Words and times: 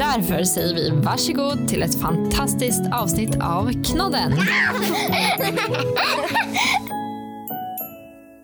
Därför 0.00 0.44
säger 0.44 0.74
vi 0.74 0.90
varsågod 0.90 1.68
till 1.68 1.82
ett 1.82 2.00
fantastiskt 2.00 2.82
avsnitt 2.92 3.36
av 3.42 3.84
Knodden. 3.84 4.32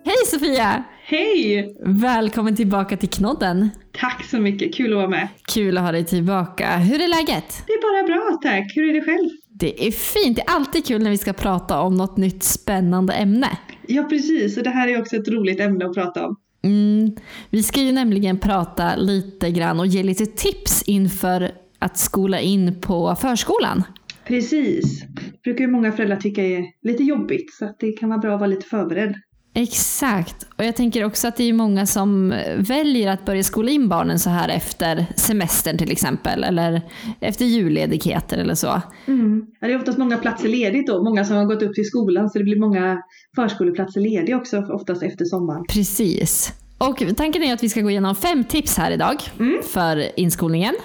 Hej 0.05 0.15
Sofia! 0.25 0.83
Hej! 1.03 1.75
Välkommen 1.85 2.55
tillbaka 2.55 2.97
till 2.97 3.09
Knodden. 3.09 3.69
Tack 3.91 4.25
så 4.25 4.39
mycket, 4.39 4.75
kul 4.75 4.91
att 4.91 4.97
vara 4.97 5.07
med. 5.07 5.27
Kul 5.53 5.77
att 5.77 5.83
ha 5.83 5.91
dig 5.91 6.05
tillbaka. 6.05 6.77
Hur 6.77 7.01
är 7.01 7.07
läget? 7.07 7.63
Det 7.67 7.73
är 7.73 7.81
bara 7.81 8.07
bra 8.07 8.39
tack, 8.41 8.71
hur 8.75 8.89
är 8.89 8.93
det 8.93 9.01
själv? 9.01 9.29
Det 9.49 9.87
är 9.87 9.91
fint. 9.91 10.35
Det 10.35 10.41
är 10.41 10.55
alltid 10.55 10.85
kul 10.85 11.03
när 11.03 11.09
vi 11.09 11.17
ska 11.17 11.33
prata 11.33 11.79
om 11.79 11.95
något 11.95 12.17
nytt 12.17 12.43
spännande 12.43 13.13
ämne. 13.13 13.57
Ja 13.87 14.03
precis, 14.03 14.57
och 14.57 14.63
det 14.63 14.69
här 14.69 14.87
är 14.87 15.01
också 15.01 15.15
ett 15.15 15.27
roligt 15.27 15.59
ämne 15.59 15.85
att 15.85 15.93
prata 15.93 16.27
om. 16.27 16.35
Mm, 16.61 17.15
vi 17.49 17.63
ska 17.63 17.81
ju 17.81 17.91
nämligen 17.91 18.39
prata 18.39 18.95
lite 18.95 19.51
grann 19.51 19.79
och 19.79 19.87
ge 19.87 20.03
lite 20.03 20.25
tips 20.25 20.83
inför 20.83 21.51
att 21.79 21.97
skola 21.97 22.39
in 22.39 22.81
på 22.81 23.15
förskolan. 23.15 23.83
Precis. 24.27 25.01
Det 25.01 25.43
brukar 25.43 25.65
ju 25.65 25.71
många 25.71 25.91
föräldrar 25.91 26.17
tycka 26.17 26.43
är 26.43 26.65
lite 26.81 27.03
jobbigt 27.03 27.53
så 27.53 27.65
att 27.65 27.79
det 27.79 27.91
kan 27.91 28.09
vara 28.09 28.19
bra 28.19 28.33
att 28.33 28.39
vara 28.39 28.47
lite 28.47 28.65
förberedd. 28.65 29.15
Exakt. 29.59 30.47
Och 30.57 30.65
jag 30.65 30.75
tänker 30.75 31.05
också 31.05 31.27
att 31.27 31.35
det 31.37 31.43
är 31.43 31.53
många 31.53 31.85
som 31.85 32.33
väljer 32.57 33.11
att 33.11 33.25
börja 33.25 33.43
skola 33.43 33.71
in 33.71 33.89
barnen 33.89 34.19
så 34.19 34.29
här 34.29 34.49
efter 34.49 35.05
semestern 35.15 35.77
till 35.77 35.91
exempel. 35.91 36.43
Eller 36.43 36.81
efter 37.19 37.45
julledigheter 37.45 38.37
eller 38.37 38.55
så. 38.55 38.81
Mm. 39.07 39.45
Det 39.59 39.65
är 39.65 39.77
oftast 39.77 39.97
många 39.97 40.17
platser 40.17 40.49
ledigt 40.49 40.87
då. 40.87 41.03
Många 41.03 41.25
som 41.25 41.35
har 41.35 41.45
gått 41.45 41.61
upp 41.63 41.73
till 41.73 41.85
skolan 41.85 42.29
så 42.29 42.37
det 42.37 42.43
blir 42.43 42.59
många 42.59 43.01
förskoleplatser 43.35 44.01
lediga 44.01 44.37
också 44.37 44.57
oftast 44.57 45.03
efter 45.03 45.25
sommaren. 45.25 45.65
Precis. 45.69 46.53
Och 46.77 47.03
tanken 47.17 47.43
är 47.43 47.53
att 47.53 47.63
vi 47.63 47.69
ska 47.69 47.81
gå 47.81 47.89
igenom 47.89 48.15
fem 48.15 48.43
tips 48.43 48.77
här 48.77 48.91
idag 48.91 49.15
Mm. 49.39 49.57
för 49.63 50.19
inskolningen. 50.19 50.75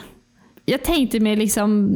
Jag 0.64 0.84
tänkte 0.84 1.20
med 1.20 1.38
liksom 1.38 1.94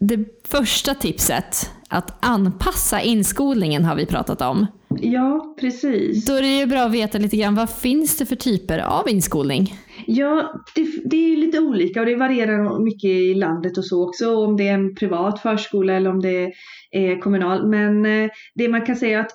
det 0.00 0.24
första 0.48 0.94
tipset, 0.94 1.70
att 1.88 2.24
anpassa 2.26 3.00
inskolningen 3.00 3.84
har 3.84 3.96
vi 3.96 4.06
pratat 4.06 4.40
om. 4.42 4.66
Ja, 4.98 5.54
precis. 5.60 6.26
Då 6.26 6.34
är 6.34 6.42
det 6.42 6.58
ju 6.58 6.66
bra 6.66 6.80
att 6.80 6.92
veta 6.92 7.18
lite 7.18 7.36
grann 7.36 7.54
vad 7.54 7.70
finns 7.70 8.16
det 8.16 8.26
för 8.26 8.36
typer 8.36 8.78
av 8.78 9.08
inskolning? 9.08 9.74
Ja, 10.06 10.62
det, 10.74 10.86
det 11.04 11.16
är 11.16 11.36
lite 11.36 11.58
olika 11.58 12.00
och 12.00 12.06
det 12.06 12.16
varierar 12.16 12.84
mycket 12.84 13.10
i 13.10 13.34
landet 13.34 13.78
och 13.78 13.84
så 13.84 14.08
också. 14.08 14.36
Om 14.36 14.56
det 14.56 14.68
är 14.68 14.74
en 14.74 14.94
privat 14.94 15.40
förskola 15.42 15.92
eller 15.92 16.10
om 16.10 16.20
det 16.20 16.52
är 16.90 17.20
kommunal. 17.20 17.68
Men 17.68 18.06
eh, 18.06 18.30
det 18.54 18.68
man 18.68 18.86
kan 18.86 18.96
säga 18.96 19.18
är 19.18 19.22
att 19.22 19.32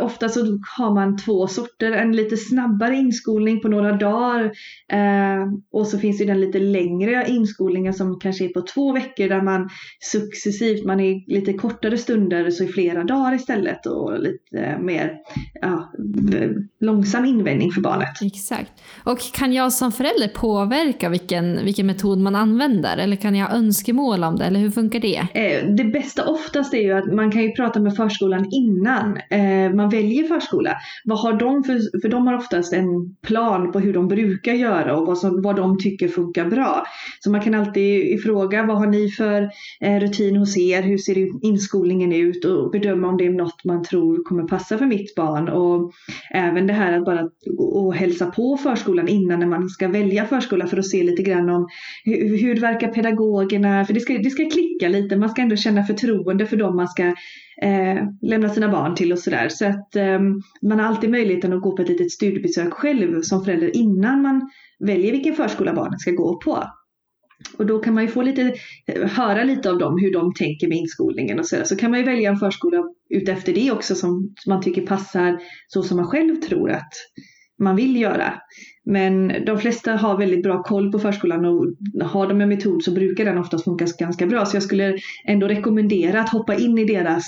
ofta 0.00 0.28
så 0.28 0.40
har 0.78 0.94
man 0.94 1.16
två 1.16 1.46
sorter. 1.46 1.92
En 1.92 2.16
lite 2.16 2.36
snabbare 2.36 2.96
inskolning 2.96 3.60
på 3.60 3.68
några 3.68 3.92
dagar 3.92 4.44
eh, 4.92 5.52
och 5.72 5.86
så 5.86 5.98
finns 5.98 6.18
det 6.18 6.24
den 6.24 6.40
lite 6.40 6.58
längre 6.58 7.24
inskolningen 7.28 7.94
som 7.94 8.20
kanske 8.20 8.44
är 8.44 8.48
på 8.48 8.60
två 8.60 8.92
veckor 8.92 9.28
där 9.28 9.42
man 9.42 9.68
successivt, 10.00 10.84
man 10.84 11.00
är 11.00 11.30
lite 11.34 11.52
kortare 11.52 11.98
stunder 11.98 12.50
så 12.50 12.64
i 12.64 12.66
flera 12.66 13.04
dagar 13.04 13.34
istället 13.34 13.86
och 13.86 14.20
lite 14.20 14.78
mer 14.80 15.12
ja, 15.60 15.92
långsam 16.80 17.24
invändning 17.24 17.72
för 17.72 17.80
barnet. 17.80 18.22
Exakt. 18.22 18.72
Och 19.04 19.18
kan 19.32 19.52
jag 19.52 19.72
som 19.72 19.92
förälder 19.92 20.28
påverka 20.28 21.08
vilken, 21.08 21.64
vilken 21.64 21.86
metod 21.86 22.18
man 22.18 22.34
använder? 22.34 22.96
Eller 22.96 23.16
kan 23.16 23.34
jag 23.34 23.46
ha 23.46 23.56
önskemål 23.56 24.24
om 24.24 24.36
det? 24.36 24.44
Eller 24.44 24.60
hur 24.60 24.70
funkar 24.70 25.00
det? 25.00 25.26
Eh, 25.34 25.68
Det 25.76 25.84
bästa 25.84 26.24
oftast 26.24 26.74
är 26.74 26.82
ju 26.82 26.92
att 26.92 27.12
man 27.14 27.30
kan 27.30 27.42
ju 27.42 27.52
prata 27.52 27.80
med 27.80 27.96
förskolan 27.96 28.46
innan 28.50 29.16
eh, 29.16 29.67
Eh, 29.68 29.74
man 29.74 29.88
väljer 29.88 30.24
förskola. 30.24 30.76
Vad 31.04 31.18
har 31.18 31.32
de 31.32 31.64
för, 31.64 32.00
för 32.00 32.08
de 32.08 32.26
har 32.26 32.34
oftast 32.34 32.72
en 32.72 33.16
plan 33.22 33.72
på 33.72 33.78
hur 33.78 33.92
de 33.92 34.08
brukar 34.08 34.52
göra 34.52 34.96
och 34.96 35.06
vad, 35.06 35.18
som, 35.18 35.42
vad 35.42 35.56
de 35.56 35.78
tycker 35.78 36.08
funkar 36.08 36.50
bra. 36.50 36.84
Så 37.20 37.30
man 37.30 37.40
kan 37.40 37.54
alltid 37.54 38.22
fråga 38.22 38.66
vad 38.66 38.78
har 38.78 38.86
ni 38.86 39.10
för 39.10 39.50
eh, 39.80 40.00
rutin 40.00 40.36
hos 40.36 40.56
er? 40.56 40.82
Hur 40.82 40.98
ser 40.98 41.46
inskolningen 41.46 42.12
ut? 42.12 42.44
Och 42.44 42.70
bedöma 42.70 43.08
om 43.08 43.16
det 43.16 43.26
är 43.26 43.30
något 43.30 43.64
man 43.64 43.82
tror 43.84 44.24
kommer 44.24 44.42
passa 44.42 44.78
för 44.78 44.86
mitt 44.86 45.14
barn. 45.14 45.48
Och 45.48 45.92
även 46.30 46.66
det 46.66 46.72
här 46.72 46.92
att 46.92 47.04
bara 47.04 47.28
gå 47.46 47.64
och 47.64 47.94
hälsa 47.94 48.26
på 48.26 48.56
förskolan 48.56 49.08
innan 49.08 49.40
när 49.40 49.46
man 49.46 49.68
ska 49.68 49.88
välja 49.88 50.26
förskola 50.26 50.66
för 50.66 50.78
att 50.78 50.86
se 50.86 51.02
lite 51.02 51.22
grann 51.22 51.48
om 51.48 51.68
hur, 52.04 52.38
hur 52.38 52.60
verkar 52.60 52.88
pedagogerna? 52.88 53.84
För 53.84 53.94
det 53.94 54.00
ska, 54.00 54.18
det 54.18 54.30
ska 54.30 54.50
klicka 54.50 54.88
lite, 54.88 55.16
man 55.16 55.28
ska 55.28 55.42
ändå 55.42 55.56
känna 55.56 55.84
förtroende 55.84 56.46
för 56.46 56.56
dem 56.56 56.76
man 56.76 56.88
ska 56.88 57.14
eh, 57.62 58.04
lämna 58.22 58.48
sina 58.48 58.68
barn 58.68 58.94
till 58.94 59.12
och 59.12 59.18
sådär. 59.18 59.48
Så 59.48 59.66
att 59.66 59.96
eh, 59.96 60.20
man 60.62 60.78
har 60.78 60.86
alltid 60.86 61.10
möjligheten 61.10 61.52
att 61.52 61.62
gå 61.62 61.76
på 61.76 61.82
ett 61.82 61.88
litet 61.88 62.12
studiebesök 62.12 62.72
själv 62.72 63.22
som 63.22 63.44
förälder 63.44 63.76
innan 63.76 64.22
man 64.22 64.50
väljer 64.78 65.12
vilken 65.12 65.34
förskola 65.34 65.74
barnet 65.74 66.00
ska 66.00 66.10
gå 66.10 66.40
på. 66.40 66.64
Och 67.58 67.66
då 67.66 67.78
kan 67.78 67.94
man 67.94 68.04
ju 68.04 68.08
få 68.08 68.22
lite, 68.22 68.54
eh, 68.86 69.08
höra 69.08 69.44
lite 69.44 69.70
av 69.70 69.78
dem 69.78 69.98
hur 70.00 70.12
de 70.12 70.34
tänker 70.34 70.68
med 70.68 70.78
inskolningen 70.78 71.38
och 71.38 71.46
sådär. 71.46 71.64
Så 71.64 71.76
kan 71.76 71.90
man 71.90 72.00
ju 72.00 72.06
välja 72.06 72.30
en 72.30 72.38
förskola 72.38 72.84
utefter 73.10 73.54
det 73.54 73.70
också 73.70 73.94
som 73.94 74.34
man 74.46 74.62
tycker 74.62 74.86
passar 74.86 75.38
så 75.66 75.82
som 75.82 75.96
man 75.96 76.06
själv 76.06 76.36
tror 76.36 76.70
att 76.70 76.92
man 77.58 77.76
vill 77.76 78.00
göra. 78.00 78.34
Men 78.88 79.44
de 79.44 79.58
flesta 79.58 79.92
har 79.92 80.18
väldigt 80.18 80.42
bra 80.42 80.62
koll 80.62 80.92
på 80.92 80.98
förskolan 80.98 81.44
och 81.44 81.66
har 82.06 82.26
de 82.26 82.40
en 82.40 82.48
metod 82.48 82.82
så 82.82 82.90
brukar 82.90 83.24
den 83.24 83.38
oftast 83.38 83.64
funka 83.64 83.86
ganska 83.98 84.26
bra. 84.26 84.46
Så 84.46 84.56
jag 84.56 84.62
skulle 84.62 84.98
ändå 85.24 85.48
rekommendera 85.48 86.20
att 86.20 86.28
hoppa 86.28 86.54
in 86.54 86.78
i 86.78 86.84
deras 86.84 87.24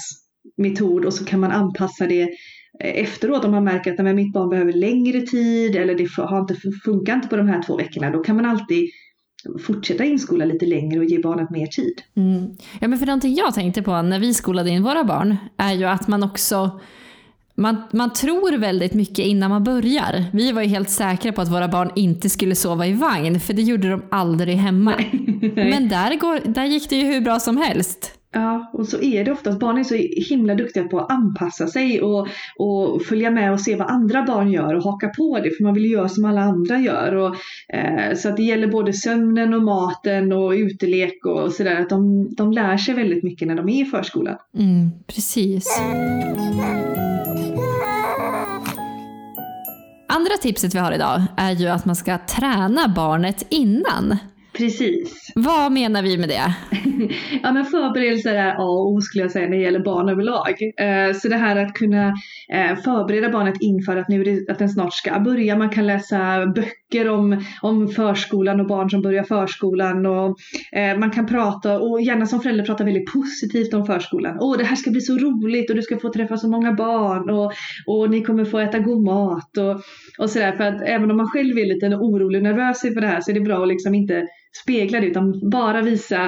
metod 0.57 1.05
och 1.05 1.15
så 1.15 1.25
kan 1.25 1.41
man 1.41 1.51
anpassa 1.51 2.07
det 2.07 2.23
eh, 2.23 3.03
efteråt 3.03 3.45
om 3.45 3.51
man 3.51 3.65
märker 3.65 3.93
att 3.93 3.99
men 3.99 4.17
mitt 4.17 4.33
barn 4.33 4.49
behöver 4.49 4.73
längre 4.73 5.21
tid 5.21 5.77
eller 5.77 5.95
det 5.95 6.09
har 6.17 6.41
inte 6.41 6.55
funkar 6.85 7.15
inte 7.15 7.29
på 7.29 7.37
de 7.37 7.49
här 7.49 7.63
två 7.63 7.77
veckorna. 7.77 8.11
Då 8.11 8.23
kan 8.23 8.37
man 8.37 8.47
alltid 8.47 8.91
fortsätta 9.67 10.05
inskola 10.05 10.45
lite 10.45 10.67
längre 10.67 10.99
och 10.99 11.05
ge 11.05 11.19
barnet 11.19 11.51
mer 11.51 11.67
tid. 11.67 12.03
Mm. 12.17 12.57
Ja, 12.81 12.89
men 12.89 12.99
för 12.99 13.07
någonting 13.07 13.35
jag 13.35 13.55
tänkte 13.55 13.83
på 13.83 14.03
när 14.03 14.21
vi 14.21 14.35
skolade 14.35 14.71
in 14.71 14.83
våra 14.83 15.05
barn 15.05 15.37
är 15.57 15.73
ju 15.73 15.85
att 15.85 16.09
man 16.09 16.23
också 16.23 16.81
man, 17.61 17.77
man 17.93 18.13
tror 18.13 18.59
väldigt 18.59 18.95
mycket 18.95 19.19
innan 19.19 19.51
man 19.51 19.65
börjar. 19.65 20.25
Vi 20.33 20.53
var 20.53 20.63
ju 20.63 20.69
helt 20.69 20.91
säkra 20.91 21.33
på 21.33 21.43
att 21.43 21.53
våra 21.53 21.69
barn 21.69 21.91
inte 21.97 22.29
skulle 22.29 22.55
sova 22.55 22.87
i 22.87 22.93
vagn, 22.93 23.41
för 23.41 23.53
det 23.53 23.63
gjorde 23.63 23.91
de 23.91 24.03
aldrig 24.11 24.57
hemma. 24.57 24.95
Men 25.55 25.89
där, 25.89 26.21
går, 26.21 26.41
där 26.45 26.65
gick 26.65 26.91
det 26.91 26.97
ju 26.97 27.05
hur 27.05 27.21
bra 27.21 27.41
som 27.41 27.57
helst. 27.57 28.17
Ja, 28.33 28.71
och 28.73 28.89
så 28.89 29.01
är 29.03 29.25
det 29.25 29.33
oftast. 29.33 29.61
Barn 29.61 29.79
är 29.79 29.85
så 29.85 29.95
himla 30.35 30.55
duktiga 30.55 30.85
på 30.85 31.01
att 31.01 31.13
anpassa 31.13 31.67
sig 31.67 32.03
och, 32.03 32.29
och 32.59 33.03
följa 33.03 33.31
med 33.31 33.53
och 33.53 33.61
se 33.61 33.77
vad 33.77 33.91
andra 33.91 34.23
barn 34.23 34.51
gör 34.51 34.75
och 34.75 34.83
haka 34.83 35.09
på 35.09 35.39
det, 35.39 35.51
för 35.51 35.65
man 35.65 35.75
vill 35.75 35.85
ju 35.85 35.91
göra 35.91 36.09
som 36.09 36.25
alla 36.25 36.41
andra 36.41 36.79
gör. 36.79 37.15
Och, 37.15 37.37
eh, 37.75 38.15
så 38.17 38.29
att 38.29 38.37
det 38.37 38.43
gäller 38.43 38.67
både 38.69 38.93
sömnen 38.93 39.55
och 39.55 39.63
maten 39.63 40.33
och 40.33 40.51
utelek 40.51 41.25
och 41.25 41.53
sådär, 41.53 41.81
att 41.81 41.89
de, 41.89 42.29
de 42.35 42.53
lär 42.53 42.77
sig 42.77 42.95
väldigt 42.95 43.25
mycket 43.25 43.49
när 43.49 43.55
de 43.55 43.69
är 43.69 43.83
i 43.83 43.85
förskolan. 43.85 44.37
Mm, 44.59 44.91
precis. 45.07 45.81
Andra 50.09 50.37
tipset 50.43 50.75
vi 50.75 50.79
har 50.79 50.93
idag 50.93 51.23
är 51.37 51.51
ju 51.51 51.69
att 51.69 51.85
man 51.85 51.97
ska 51.97 52.19
träna 52.19 52.89
barnet 52.89 53.47
innan. 53.49 54.19
Precis. 54.61 55.33
Vad 55.35 55.73
menar 55.73 56.03
vi 56.03 56.19
med 56.19 56.29
det? 56.29 56.55
ja 57.43 57.53
men 57.53 57.65
förberedelser 57.65 58.35
är 58.35 58.49
A 58.49 58.63
och 58.63 58.93
O 58.93 59.01
skulle 59.01 59.25
jag 59.25 59.31
säga 59.31 59.49
när 59.49 59.57
det 59.57 59.63
gäller 59.63 59.85
barn 59.85 60.09
överlag. 60.09 60.55
Eh, 60.81 61.17
så 61.17 61.29
det 61.29 61.37
här 61.37 61.57
att 61.57 61.75
kunna 61.75 62.09
eh, 62.53 62.77
förbereda 62.85 63.29
barnet 63.29 63.55
inför 63.61 63.97
att, 63.97 64.09
nu 64.09 64.47
att 64.49 64.59
den 64.59 64.69
snart 64.69 64.95
ska 64.95 65.21
börja. 65.21 65.57
Man 65.57 65.69
kan 65.71 65.87
läsa 65.87 66.47
böcker 66.47 67.09
om, 67.09 67.45
om 67.63 67.89
förskolan 67.89 68.61
och 68.61 68.67
barn 68.67 68.91
som 68.91 69.03
börjar 69.03 69.23
förskolan. 69.23 70.07
Och, 70.07 70.37
eh, 70.73 70.99
man 70.99 71.11
kan 71.11 71.27
prata 71.27 71.79
och 71.79 72.01
gärna 72.01 72.27
som 72.27 72.41
förälder 72.41 72.65
prata 72.65 72.85
väldigt 72.85 73.13
positivt 73.13 73.75
om 73.75 73.87
förskolan. 73.87 74.37
Åh 74.41 74.59
det 74.59 74.65
här 74.65 74.77
ska 74.77 74.91
bli 74.91 75.01
så 75.01 75.19
roligt 75.19 75.71
och 75.71 75.77
du 75.77 75.83
ska 75.83 75.99
få 75.99 76.13
träffa 76.13 76.37
så 76.37 76.49
många 76.49 76.73
barn 76.73 77.31
och, 77.31 77.53
och 77.87 78.11
ni 78.11 78.23
kommer 78.23 78.45
få 78.45 78.59
äta 78.59 78.79
god 78.79 79.05
mat 79.05 79.59
och, 79.59 79.81
och 80.19 80.31
sådär. 80.31 80.53
För 80.57 80.65
att 80.65 80.83
även 80.83 81.11
om 81.11 81.17
man 81.17 81.29
själv 81.29 81.59
är 81.59 81.75
lite 81.75 81.87
orolig 81.87 82.39
och 82.39 82.43
nervös 82.43 82.85
inför 82.85 83.01
det 83.01 83.07
här 83.07 83.21
så 83.21 83.31
är 83.31 83.35
det 83.35 83.41
bra 83.41 83.63
att 83.63 83.69
liksom 83.69 83.95
inte 83.95 84.27
spegla 84.63 85.01
det 85.01 85.07
utan 85.07 85.51
bara 85.51 85.83
visa 85.83 86.25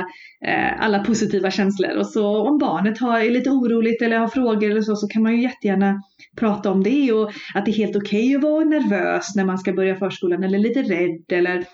eh, 0.47 0.85
alla 0.85 1.05
positiva 1.05 1.51
känslor. 1.51 1.97
Och 1.97 2.07
så 2.07 2.49
om 2.49 2.59
barnet 2.59 2.99
har, 2.99 3.21
är 3.21 3.31
lite 3.31 3.51
oroligt 3.51 4.03
eller 4.03 4.19
har 4.19 4.29
frågor 4.29 4.71
eller 4.71 4.83
så 4.83 4.97
så 4.97 5.09
kan 5.09 5.23
man 5.23 5.33
ju 5.33 5.43
jättegärna 5.43 6.03
prata 6.37 6.71
om 6.71 6.83
det 6.83 7.13
och 7.13 7.33
att 7.55 7.65
det 7.65 7.71
är 7.71 7.77
helt 7.77 7.97
okej 7.97 8.37
okay 8.37 8.37
att 8.37 8.43
vara 8.43 8.65
nervös 8.65 9.37
när 9.37 9.45
man 9.45 9.59
ska 9.59 9.73
börja 9.73 9.97
förskolan 9.97 10.45
eller 10.45 10.59
lite 10.59 10.83
rädd 10.83 11.33
eller 11.33 11.65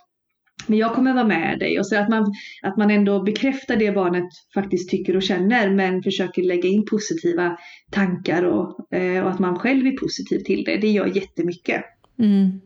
men 0.67 0.79
jag 0.79 0.95
kommer 0.95 1.15
vara 1.15 1.27
med 1.27 1.59
dig. 1.59 1.79
Och 1.79 1.87
så 1.87 1.97
att 1.97 2.09
man, 2.09 2.33
att 2.63 2.77
man 2.77 2.91
ändå 2.91 3.23
bekräftar 3.23 3.77
det 3.77 3.93
barnet 3.93 4.29
faktiskt 4.55 4.91
tycker 4.91 5.17
och 5.17 5.23
känner 5.23 5.71
men 5.71 6.03
försöker 6.03 6.43
lägga 6.43 6.69
in 6.69 6.85
positiva 6.91 7.57
tankar 7.91 8.43
och, 8.43 8.95
eh, 8.95 9.25
och 9.25 9.31
att 9.31 9.39
man 9.39 9.59
själv 9.59 9.87
är 9.87 9.97
positiv 9.97 10.39
till 10.39 10.65
det. 10.65 10.77
Det 10.77 10.89
gör 10.89 11.17
jättemycket. 11.17 11.85
Mm. 12.19 12.61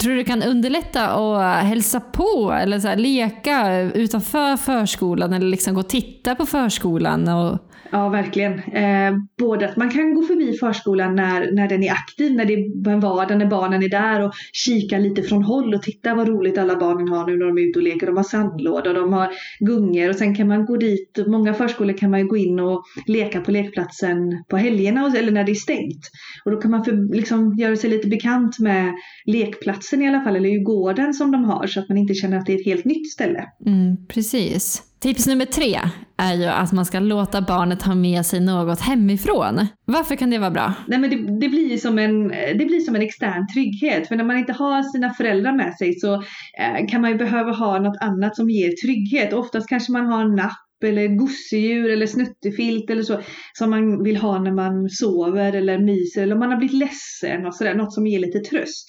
Tror 0.00 0.12
du 0.12 0.16
det 0.18 0.24
kan 0.24 0.42
underlätta 0.42 1.08
att 1.08 1.64
hälsa 1.64 2.00
på 2.00 2.52
eller 2.60 2.80
så 2.80 2.88
här, 2.88 2.96
leka 2.96 3.80
utanför 3.80 4.56
förskolan 4.56 5.32
eller 5.32 5.46
liksom 5.46 5.74
gå 5.74 5.80
och 5.80 5.88
titta 5.88 6.34
på 6.34 6.46
förskolan? 6.46 7.28
Och 7.28 7.58
Ja, 7.90 8.08
verkligen. 8.08 8.52
Eh, 8.58 9.14
både 9.38 9.68
att 9.68 9.76
man 9.76 9.90
kan 9.90 10.14
gå 10.14 10.22
förbi 10.22 10.52
förskolan 10.52 11.14
när, 11.14 11.52
när 11.52 11.68
den 11.68 11.82
är 11.82 11.92
aktiv, 11.92 12.34
när 12.34 12.44
det 12.44 12.54
är 12.54 12.92
en 12.92 13.00
vardag, 13.00 13.38
när 13.38 13.46
barnen 13.46 13.82
är 13.82 13.88
där 13.88 14.20
och 14.20 14.32
kika 14.52 14.98
lite 14.98 15.22
från 15.22 15.42
håll 15.42 15.74
och 15.74 15.82
titta 15.82 16.14
vad 16.14 16.28
roligt 16.28 16.58
alla 16.58 16.76
barnen 16.76 17.08
har 17.08 17.26
nu 17.26 17.36
när 17.36 17.46
de 17.46 17.58
är 17.58 17.68
ute 17.68 17.78
och 17.78 17.82
leker. 17.82 18.06
De 18.06 18.16
har 18.16 18.24
sandlåda 18.24 18.92
de 18.92 19.12
har 19.12 19.30
gungor 19.60 20.08
och 20.08 20.16
sen 20.16 20.34
kan 20.34 20.48
man 20.48 20.64
gå 20.64 20.76
dit. 20.76 21.18
Många 21.26 21.54
förskolor 21.54 21.96
kan 21.96 22.10
man 22.10 22.20
ju 22.20 22.26
gå 22.26 22.36
in 22.36 22.60
och 22.60 22.82
leka 23.06 23.40
på 23.40 23.50
lekplatsen 23.50 24.44
på 24.48 24.56
helgerna 24.56 25.12
eller 25.18 25.32
när 25.32 25.44
det 25.44 25.52
är 25.52 25.54
stängt. 25.54 26.10
Och 26.44 26.50
då 26.50 26.60
kan 26.60 26.70
man 26.70 26.84
för, 26.84 27.14
liksom 27.14 27.54
göra 27.58 27.76
sig 27.76 27.90
lite 27.90 28.08
bekant 28.08 28.58
med 28.58 28.94
lekplatsen 29.26 30.02
i 30.02 30.08
alla 30.08 30.20
fall, 30.20 30.36
eller 30.36 30.64
gården 30.64 31.14
som 31.14 31.32
de 31.32 31.44
har 31.44 31.66
så 31.66 31.80
att 31.80 31.88
man 31.88 31.98
inte 31.98 32.14
känner 32.14 32.38
att 32.38 32.46
det 32.46 32.52
är 32.52 32.60
ett 32.60 32.66
helt 32.66 32.84
nytt 32.84 33.12
ställe. 33.12 33.44
Mm, 33.66 34.06
precis. 34.08 34.82
Tips 35.00 35.26
nummer 35.26 35.44
tre 35.44 35.80
är 36.16 36.34
ju 36.34 36.44
att 36.44 36.72
man 36.72 36.84
ska 36.84 36.98
låta 37.00 37.40
barnet 37.40 37.82
ha 37.82 37.94
med 37.94 38.26
sig 38.26 38.40
något 38.40 38.80
hemifrån. 38.80 39.66
Varför 39.84 40.16
kan 40.16 40.30
det 40.30 40.38
vara 40.38 40.50
bra? 40.50 40.74
Nej, 40.86 40.98
men 40.98 41.10
det, 41.10 41.16
det, 41.40 41.48
blir 41.48 41.76
som 41.76 41.98
en, 41.98 42.28
det 42.28 42.66
blir 42.66 42.80
som 42.80 42.94
en 42.94 43.02
extern 43.02 43.46
trygghet. 43.54 44.08
För 44.08 44.16
när 44.16 44.24
man 44.24 44.38
inte 44.38 44.52
har 44.52 44.82
sina 44.82 45.14
föräldrar 45.14 45.52
med 45.52 45.74
sig 45.76 45.94
så 45.94 46.14
eh, 46.14 46.86
kan 46.90 47.00
man 47.00 47.10
ju 47.10 47.16
behöva 47.16 47.52
ha 47.52 47.78
något 47.78 47.98
annat 48.00 48.36
som 48.36 48.50
ger 48.50 48.86
trygghet. 48.86 49.32
Oftast 49.32 49.68
kanske 49.68 49.92
man 49.92 50.06
har 50.06 50.22
en 50.22 50.34
napp 50.34 50.60
eller 50.84 51.08
gosedjur 51.08 51.90
eller 51.90 52.06
snuttefilt 52.06 52.90
eller 52.90 53.02
så 53.02 53.20
som 53.52 53.70
man 53.70 54.02
vill 54.02 54.16
ha 54.16 54.38
när 54.38 54.52
man 54.52 54.90
sover 54.90 55.52
eller 55.52 55.78
myser 55.78 56.22
eller 56.22 56.34
om 56.34 56.38
man 56.38 56.50
har 56.50 56.56
blivit 56.56 56.76
ledsen 56.76 57.46
och 57.46 57.54
sådär, 57.54 57.74
något 57.74 57.92
som 57.92 58.06
ger 58.06 58.18
lite 58.18 58.38
tröst. 58.38 58.88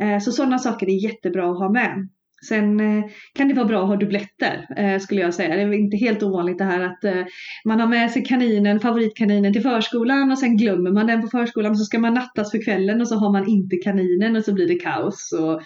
Eh, 0.00 0.18
så 0.18 0.32
sådana 0.32 0.58
saker 0.58 0.86
är 0.86 1.04
jättebra 1.04 1.50
att 1.50 1.58
ha 1.58 1.72
med. 1.72 2.08
Sen 2.48 2.80
eh, 2.80 3.04
kan 3.34 3.48
det 3.48 3.54
vara 3.54 3.66
bra 3.66 3.82
att 3.82 3.88
ha 3.88 3.96
dubbletter 3.96 4.66
eh, 4.76 4.98
skulle 4.98 5.20
jag 5.20 5.34
säga. 5.34 5.56
Det 5.56 5.62
är 5.62 5.72
inte 5.72 5.96
helt 5.96 6.22
ovanligt 6.22 6.58
det 6.58 6.64
här 6.64 6.80
att 6.80 7.04
eh, 7.04 7.24
man 7.64 7.80
har 7.80 7.86
med 7.86 8.10
sig 8.10 8.24
kaninen, 8.24 8.80
favoritkaninen 8.80 9.52
till 9.52 9.62
förskolan 9.62 10.30
och 10.32 10.38
sen 10.38 10.56
glömmer 10.56 10.90
man 10.90 11.06
den 11.06 11.22
på 11.22 11.28
förskolan 11.28 11.70
och 11.70 11.78
så 11.78 11.84
ska 11.84 11.98
man 11.98 12.14
nattas 12.14 12.50
för 12.50 12.64
kvällen 12.64 13.00
och 13.00 13.08
så 13.08 13.14
har 13.14 13.32
man 13.32 13.48
inte 13.48 13.76
kaninen 13.76 14.36
och 14.36 14.44
så 14.44 14.52
blir 14.52 14.68
det 14.68 14.74
kaos. 14.74 15.32
Och, 15.32 15.62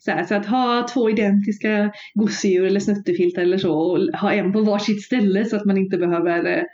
så, 0.00 0.10
här, 0.10 0.24
så 0.24 0.34
att 0.34 0.46
ha 0.46 0.86
två 0.92 1.10
identiska 1.10 1.92
gosedjur 2.14 2.66
eller 2.66 2.80
snuttefiltar 2.80 3.42
eller 3.42 3.58
så 3.58 3.74
och 3.74 3.98
ha 4.20 4.32
en 4.32 4.52
på 4.52 4.60
varsitt 4.60 5.02
ställe 5.02 5.44
så 5.44 5.56
att 5.56 5.64
man 5.64 5.78
inte 5.78 5.98
behöver 5.98 6.64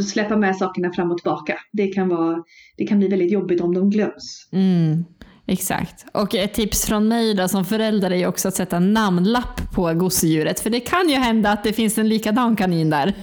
släppa 0.00 0.36
med 0.36 0.56
sakerna 0.56 0.92
fram 0.92 1.10
och 1.10 1.18
tillbaka. 1.18 1.58
Det 1.72 1.86
kan, 1.86 2.08
vara, 2.08 2.42
det 2.76 2.86
kan 2.86 2.98
bli 2.98 3.08
väldigt 3.08 3.32
jobbigt 3.32 3.60
om 3.60 3.74
de 3.74 3.90
glöms. 3.90 4.48
Mm. 4.52 5.04
Exakt. 5.50 6.06
Och 6.12 6.34
ett 6.34 6.54
tips 6.54 6.86
från 6.86 7.08
mig 7.08 7.34
då 7.34 7.48
som 7.48 7.64
förälder 7.64 8.10
är 8.10 8.16
ju 8.16 8.26
också 8.26 8.48
att 8.48 8.54
sätta 8.54 8.80
namnlapp 8.80 9.72
på 9.74 9.94
gosedjuret. 9.94 10.60
För 10.60 10.70
det 10.70 10.80
kan 10.80 11.08
ju 11.08 11.14
hända 11.16 11.50
att 11.50 11.64
det 11.64 11.72
finns 11.72 11.98
en 11.98 12.08
likadan 12.08 12.56
kanin 12.56 12.90
där. 12.90 13.14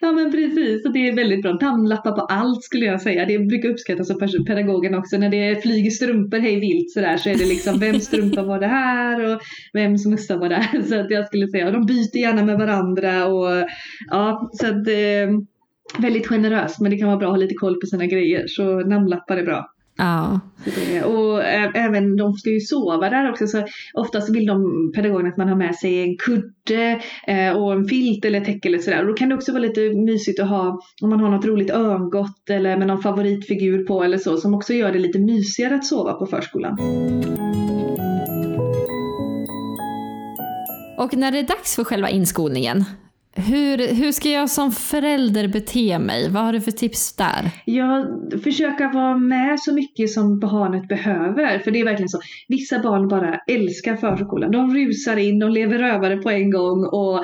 ja 0.00 0.12
men 0.12 0.32
precis, 0.32 0.86
och 0.86 0.92
det 0.92 1.08
är 1.08 1.16
väldigt 1.16 1.42
bra. 1.42 1.58
Namnlappar 1.60 2.12
på 2.12 2.20
allt 2.20 2.64
skulle 2.64 2.86
jag 2.86 3.02
säga. 3.02 3.26
Det 3.26 3.38
brukar 3.38 3.68
uppskattas 3.68 4.10
av 4.10 4.44
pedagogen 4.46 4.94
också. 4.94 5.16
När 5.16 5.30
det 5.30 5.62
flyger 5.62 5.90
strumpor 5.90 6.38
hej 6.38 6.60
vilt 6.60 6.92
sådär 6.92 7.16
så 7.16 7.28
är 7.28 7.34
det 7.34 7.46
liksom 7.46 7.78
vem 7.78 8.00
strumpa 8.00 8.42
var 8.42 8.60
det 8.60 8.66
här 8.66 9.34
och 9.34 9.40
vems 9.72 10.06
mössa 10.06 10.36
var 10.36 10.48
det 10.48 10.54
här. 10.54 10.82
Så 10.88 11.00
att 11.00 11.10
jag 11.10 11.26
skulle 11.26 11.48
säga, 11.48 11.66
och 11.66 11.72
de 11.72 11.86
byter 11.86 12.16
gärna 12.16 12.44
med 12.44 12.58
varandra 12.58 13.26
och 13.26 13.68
ja, 14.10 14.50
så 14.52 14.66
att 14.66 14.88
eh, 14.88 15.28
väldigt 15.98 16.28
generöst 16.28 16.80
men 16.80 16.90
det 16.90 16.98
kan 16.98 17.08
vara 17.08 17.18
bra 17.18 17.28
att 17.28 17.32
ha 17.32 17.40
lite 17.40 17.54
koll 17.54 17.80
på 17.80 17.86
sina 17.86 18.06
grejer 18.06 18.44
så 18.46 18.80
namnlappar 18.80 19.36
är 19.36 19.44
bra. 19.44 19.70
Ja. 19.96 20.40
Och 21.04 21.44
även 21.74 22.16
de 22.16 22.32
ska 22.32 22.50
ju 22.50 22.60
sova 22.60 23.10
där 23.10 23.30
också 23.30 23.46
så 23.46 23.64
oftast 23.94 24.34
vill 24.34 24.46
de 24.46 24.92
pedagogerna 24.94 25.28
att 25.28 25.36
man 25.36 25.48
har 25.48 25.56
med 25.56 25.74
sig 25.74 26.02
en 26.02 26.16
kudde 26.16 27.00
eh, 27.26 27.56
och 27.56 27.72
en 27.72 27.84
filt 27.84 28.24
eller 28.24 28.40
täcke 28.40 28.68
eller 28.68 28.78
sådär. 28.78 29.00
Och 29.00 29.06
då 29.06 29.14
kan 29.14 29.28
det 29.28 29.34
också 29.34 29.52
vara 29.52 29.62
lite 29.62 29.80
mysigt 29.80 30.40
att 30.40 30.48
ha 30.48 30.80
om 31.02 31.10
man 31.10 31.20
har 31.20 31.30
något 31.30 31.44
roligt 31.44 31.70
örngott 31.70 32.50
eller 32.50 32.76
med 32.76 32.86
någon 32.86 33.02
favoritfigur 33.02 33.84
på 33.84 34.02
eller 34.02 34.18
så 34.18 34.36
som 34.36 34.54
också 34.54 34.72
gör 34.72 34.92
det 34.92 34.98
lite 34.98 35.18
mysigare 35.18 35.74
att 35.74 35.84
sova 35.84 36.12
på 36.12 36.26
förskolan. 36.26 36.78
Och 40.98 41.16
när 41.16 41.32
det 41.32 41.38
är 41.38 41.46
dags 41.46 41.76
för 41.76 41.84
själva 41.84 42.10
inskolningen, 42.10 42.84
hur, 43.36 43.94
hur 43.94 44.12
ska 44.12 44.28
jag 44.28 44.50
som 44.50 44.72
förälder 44.72 45.48
bete 45.48 45.98
mig? 45.98 46.30
Vad 46.30 46.42
har 46.42 46.52
du 46.52 46.60
för 46.60 46.70
tips 46.70 47.16
där? 47.16 47.50
Ja, 47.64 48.06
försöka 48.44 48.88
vara 48.88 49.18
med 49.18 49.60
så 49.60 49.74
mycket 49.74 50.10
som 50.10 50.38
barnet 50.40 50.88
behöver. 50.88 51.58
För 51.58 51.70
det 51.70 51.80
är 51.80 51.84
verkligen 51.84 52.08
så. 52.08 52.20
Vissa 52.48 52.82
barn 52.82 53.08
bara 53.08 53.40
älskar 53.46 53.96
förskolan. 53.96 54.50
De 54.50 54.74
rusar 54.74 55.16
in, 55.16 55.38
de 55.38 55.50
lever 55.50 55.78
rövare 55.78 56.16
på 56.16 56.30
en 56.30 56.50
gång 56.50 56.86
och 56.86 57.16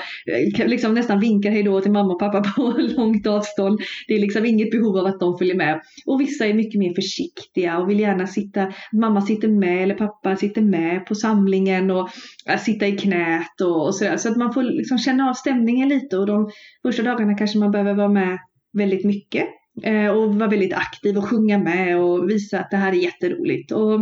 eh, 0.60 0.66
liksom 0.66 0.94
nästan 0.94 1.20
vinkar 1.20 1.50
hejdå 1.50 1.80
till 1.80 1.92
mamma 1.92 2.12
och 2.12 2.18
pappa 2.18 2.40
på 2.56 2.74
långt 2.78 3.26
avstånd. 3.26 3.80
Det 4.08 4.14
är 4.14 4.20
liksom 4.20 4.46
inget 4.46 4.70
behov 4.70 4.96
av 4.96 5.06
att 5.06 5.20
de 5.20 5.38
följer 5.38 5.56
med. 5.56 5.80
Och 6.06 6.20
vissa 6.20 6.46
är 6.46 6.54
mycket 6.54 6.78
mer 6.78 6.94
försiktiga 6.94 7.78
och 7.78 7.90
vill 7.90 8.00
gärna 8.00 8.26
sitta, 8.26 8.72
mamma 8.92 9.20
sitter 9.20 9.48
med 9.48 9.82
eller 9.82 9.94
pappa 9.94 10.36
sitter 10.36 10.62
med 10.62 11.06
på 11.06 11.14
samlingen 11.14 11.90
och 11.90 12.08
eh, 12.48 12.58
sitta 12.58 12.86
i 12.86 12.92
knät 12.92 13.60
och, 13.60 13.86
och 13.86 13.94
sådär. 13.94 14.16
Så 14.16 14.28
att 14.28 14.36
man 14.36 14.52
får 14.52 14.62
liksom 14.62 14.98
känna 14.98 15.30
av 15.30 15.34
stämningen 15.34 15.88
lite 15.88 15.99
lite 16.02 16.18
och 16.18 16.26
de 16.26 16.50
första 16.82 17.02
dagarna 17.02 17.34
kanske 17.34 17.58
man 17.58 17.70
behöver 17.70 17.94
vara 17.94 18.08
med 18.08 18.38
väldigt 18.72 19.04
mycket 19.04 19.46
eh, 19.82 20.08
och 20.08 20.34
vara 20.34 20.50
väldigt 20.50 20.72
aktiv 20.72 21.18
och 21.18 21.28
sjunga 21.28 21.58
med 21.58 21.98
och 21.98 22.30
visa 22.30 22.60
att 22.60 22.70
det 22.70 22.76
här 22.76 22.92
är 22.92 22.96
jätteroligt. 22.96 23.72
Och 23.72 24.00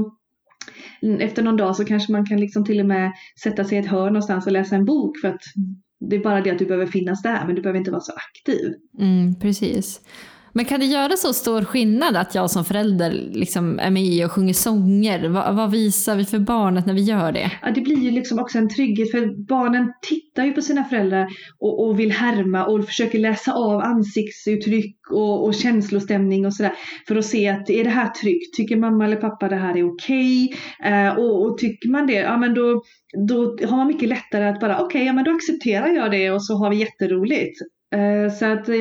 efter 1.20 1.42
någon 1.42 1.56
dag 1.56 1.76
så 1.76 1.84
kanske 1.84 2.12
man 2.12 2.26
kan 2.26 2.40
liksom 2.40 2.64
till 2.64 2.80
och 2.80 2.86
med 2.86 3.12
sätta 3.42 3.64
sig 3.64 3.78
i 3.78 3.80
ett 3.80 3.86
hörn 3.86 4.12
någonstans 4.12 4.46
och 4.46 4.52
läsa 4.52 4.76
en 4.76 4.84
bok 4.84 5.18
för 5.20 5.28
att 5.28 5.42
det 6.00 6.16
är 6.16 6.20
bara 6.20 6.40
det 6.40 6.50
att 6.50 6.58
du 6.58 6.66
behöver 6.66 6.86
finnas 6.86 7.22
där 7.22 7.46
men 7.46 7.54
du 7.54 7.62
behöver 7.62 7.78
inte 7.78 7.90
vara 7.90 8.00
så 8.00 8.12
aktiv. 8.12 8.72
Mm, 8.98 9.40
precis. 9.40 10.00
Men 10.58 10.64
kan 10.64 10.80
det 10.80 10.86
göra 10.86 11.16
så 11.16 11.32
stor 11.32 11.64
skillnad 11.64 12.16
att 12.16 12.34
jag 12.34 12.50
som 12.50 12.64
förälder 12.64 13.10
liksom 13.32 13.78
är 13.78 13.90
med 13.90 14.24
och 14.24 14.32
sjunger 14.32 14.52
sånger? 14.52 15.28
Vad, 15.28 15.54
vad, 15.54 15.70
visar 15.70 16.16
vi 16.16 16.24
för 16.24 16.38
barnet 16.38 16.86
när 16.86 16.94
vi 16.94 17.00
gör 17.00 17.32
det? 17.32 17.50
Ja, 17.62 17.70
det 17.70 17.80
blir 17.80 17.96
ju 17.96 18.10
liksom 18.10 18.38
också 18.38 18.58
en 18.58 18.68
trygghet 18.68 19.10
för 19.10 19.46
barnen 19.46 19.92
tittar 20.02 20.44
ju 20.44 20.52
på 20.52 20.62
sina 20.62 20.84
föräldrar 20.84 21.28
och, 21.58 21.86
och 21.86 22.00
vill 22.00 22.12
härma 22.12 22.64
och 22.66 22.84
försöker 22.84 23.18
läsa 23.18 23.52
av 23.52 23.80
ansiktsuttryck 23.80 24.96
och, 25.10 25.44
och 25.44 25.54
känslostämning 25.54 26.46
och 26.46 26.54
sådär 26.54 26.72
för 27.08 27.16
att 27.16 27.26
se 27.26 27.48
att 27.48 27.70
är 27.70 27.84
det 27.84 27.90
här 27.90 28.08
tryggt? 28.08 28.54
Tycker 28.56 28.76
mamma 28.76 29.04
eller 29.04 29.16
pappa 29.16 29.48
det 29.48 29.56
här 29.56 29.76
är 29.76 29.94
okej? 29.94 30.44
Okay? 30.44 30.92
Eh, 30.92 31.18
och, 31.18 31.42
och, 31.42 31.58
tycker 31.58 31.88
man 31.88 32.06
det, 32.06 32.12
ja 32.12 32.36
men 32.36 32.54
då, 32.54 32.82
då 33.28 33.56
har 33.68 33.76
man 33.76 33.86
mycket 33.86 34.08
lättare 34.08 34.48
att 34.48 34.60
bara 34.60 34.74
okej, 34.74 34.86
okay, 34.86 35.04
ja 35.04 35.12
men 35.12 35.24
då 35.24 35.30
accepterar 35.30 35.88
jag 35.88 36.10
det 36.10 36.30
och 36.30 36.44
så 36.44 36.54
har 36.54 36.70
vi 36.70 36.76
jätteroligt. 36.76 37.58
Eh, 37.94 38.32
så 38.32 38.44
att, 38.44 38.68
eh, 38.68 38.74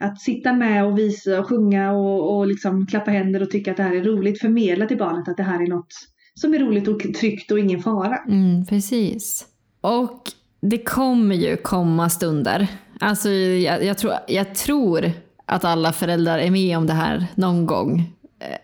att 0.00 0.20
sitta 0.20 0.52
med 0.52 0.86
och 0.86 0.98
visa 0.98 1.40
och 1.40 1.48
sjunga 1.48 1.92
och, 1.92 2.36
och 2.36 2.46
liksom 2.46 2.86
klappa 2.86 3.10
händer 3.10 3.42
och 3.42 3.50
tycka 3.50 3.70
att 3.70 3.76
det 3.76 3.82
här 3.82 3.96
är 3.96 4.04
roligt, 4.04 4.40
förmedla 4.40 4.86
till 4.86 4.98
barnet 4.98 5.28
att 5.28 5.36
det 5.36 5.42
här 5.42 5.62
är 5.62 5.66
något 5.66 5.92
som 6.34 6.54
är 6.54 6.58
roligt 6.58 6.88
och 6.88 7.00
tryggt 7.00 7.50
och 7.50 7.58
ingen 7.58 7.82
fara. 7.82 8.16
Mm, 8.16 8.66
precis. 8.66 9.46
Och 9.80 10.20
det 10.60 10.78
kommer 10.78 11.34
ju 11.34 11.56
komma 11.56 12.10
stunder. 12.10 12.68
Alltså 13.00 13.30
jag, 13.30 13.84
jag, 13.84 13.98
tror, 13.98 14.12
jag 14.28 14.54
tror 14.54 15.12
att 15.46 15.64
alla 15.64 15.92
föräldrar 15.92 16.38
är 16.38 16.50
med 16.50 16.78
om 16.78 16.86
det 16.86 16.92
här 16.92 17.26
någon 17.34 17.66
gång. 17.66 18.12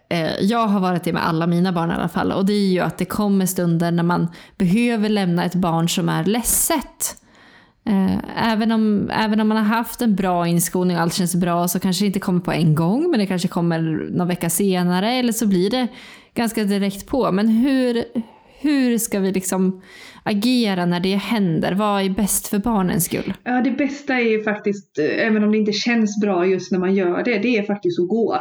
Eh, 0.09 0.31
jag 0.41 0.67
har 0.67 0.81
varit 0.81 1.05
det 1.05 1.13
med 1.13 1.29
alla 1.29 1.47
mina 1.47 1.73
barn 1.73 1.91
i 1.91 1.95
alla 1.95 2.09
fall 2.09 2.33
och 2.33 2.47
det 2.47 2.53
är 2.53 2.69
ju 2.69 2.81
att 2.81 2.99
det 2.99 3.05
kommer 3.05 3.47
stunder 3.47 3.91
när 3.91 4.03
man 4.03 4.29
behöver 4.57 5.09
lämna 5.09 5.45
ett 5.45 5.55
barn 5.55 5.89
som 5.89 6.09
är 6.09 6.25
ledset. 6.25 7.17
Eh, 7.91 8.53
även 8.53 8.73
om, 8.73 9.11
även 9.13 9.41
om 9.41 9.49
man 9.49 9.57
har 9.57 9.65
haft 9.65 10.03
en 10.03 10.17
bra 10.17 10.47
inskolning 10.47 10.97
och 10.97 11.03
allt 11.03 11.15
känns 11.15 11.35
bra 11.35 11.69
så 11.69 11.81
kanske 11.81 12.05
det 12.05 12.07
inte 12.07 12.21
kommer 12.21 12.41
på 12.41 12.53
en 12.53 12.75
gång 12.75 13.11
men 13.11 13.21
det 13.21 13.27
kanske 13.27 13.49
kommer 13.49 13.81
någon 14.11 14.29
vecka 14.29 14.51
senare 14.51 15.13
eller 15.13 15.33
så 15.33 15.47
blir 15.47 15.71
det 15.71 15.89
ganska 16.35 16.65
direkt 16.65 17.07
på. 17.07 17.33
Men 17.33 17.49
hur, 17.49 18.05
hur 18.61 18.99
ska 18.99 19.21
vi 19.21 19.33
liksom 19.33 19.83
agera 20.23 20.87
när 20.87 21.01
det 21.01 21.15
händer? 21.15 21.73
Vad 21.73 22.03
är 22.03 22.11
bäst 22.11 22.49
för 22.49 22.59
barnens 22.59 23.05
skull? 23.05 23.35
Ja, 23.45 23.61
det 23.63 23.71
bästa 23.71 24.15
är 24.15 24.31
ju 24.31 24.43
faktiskt, 24.43 24.99
eh, 24.99 25.27
även 25.27 25.45
om 25.45 25.53
det 25.53 25.59
inte 25.59 25.73
känns 25.73 26.21
bra 26.21 26.47
just 26.47 26.73
när 26.73 26.79
man 26.79 26.95
gör 26.95 27.25
det, 27.25 27.39
det 27.39 27.59
är 27.59 27.63
faktiskt 27.63 28.01
att 28.01 28.09
gå. 28.09 28.35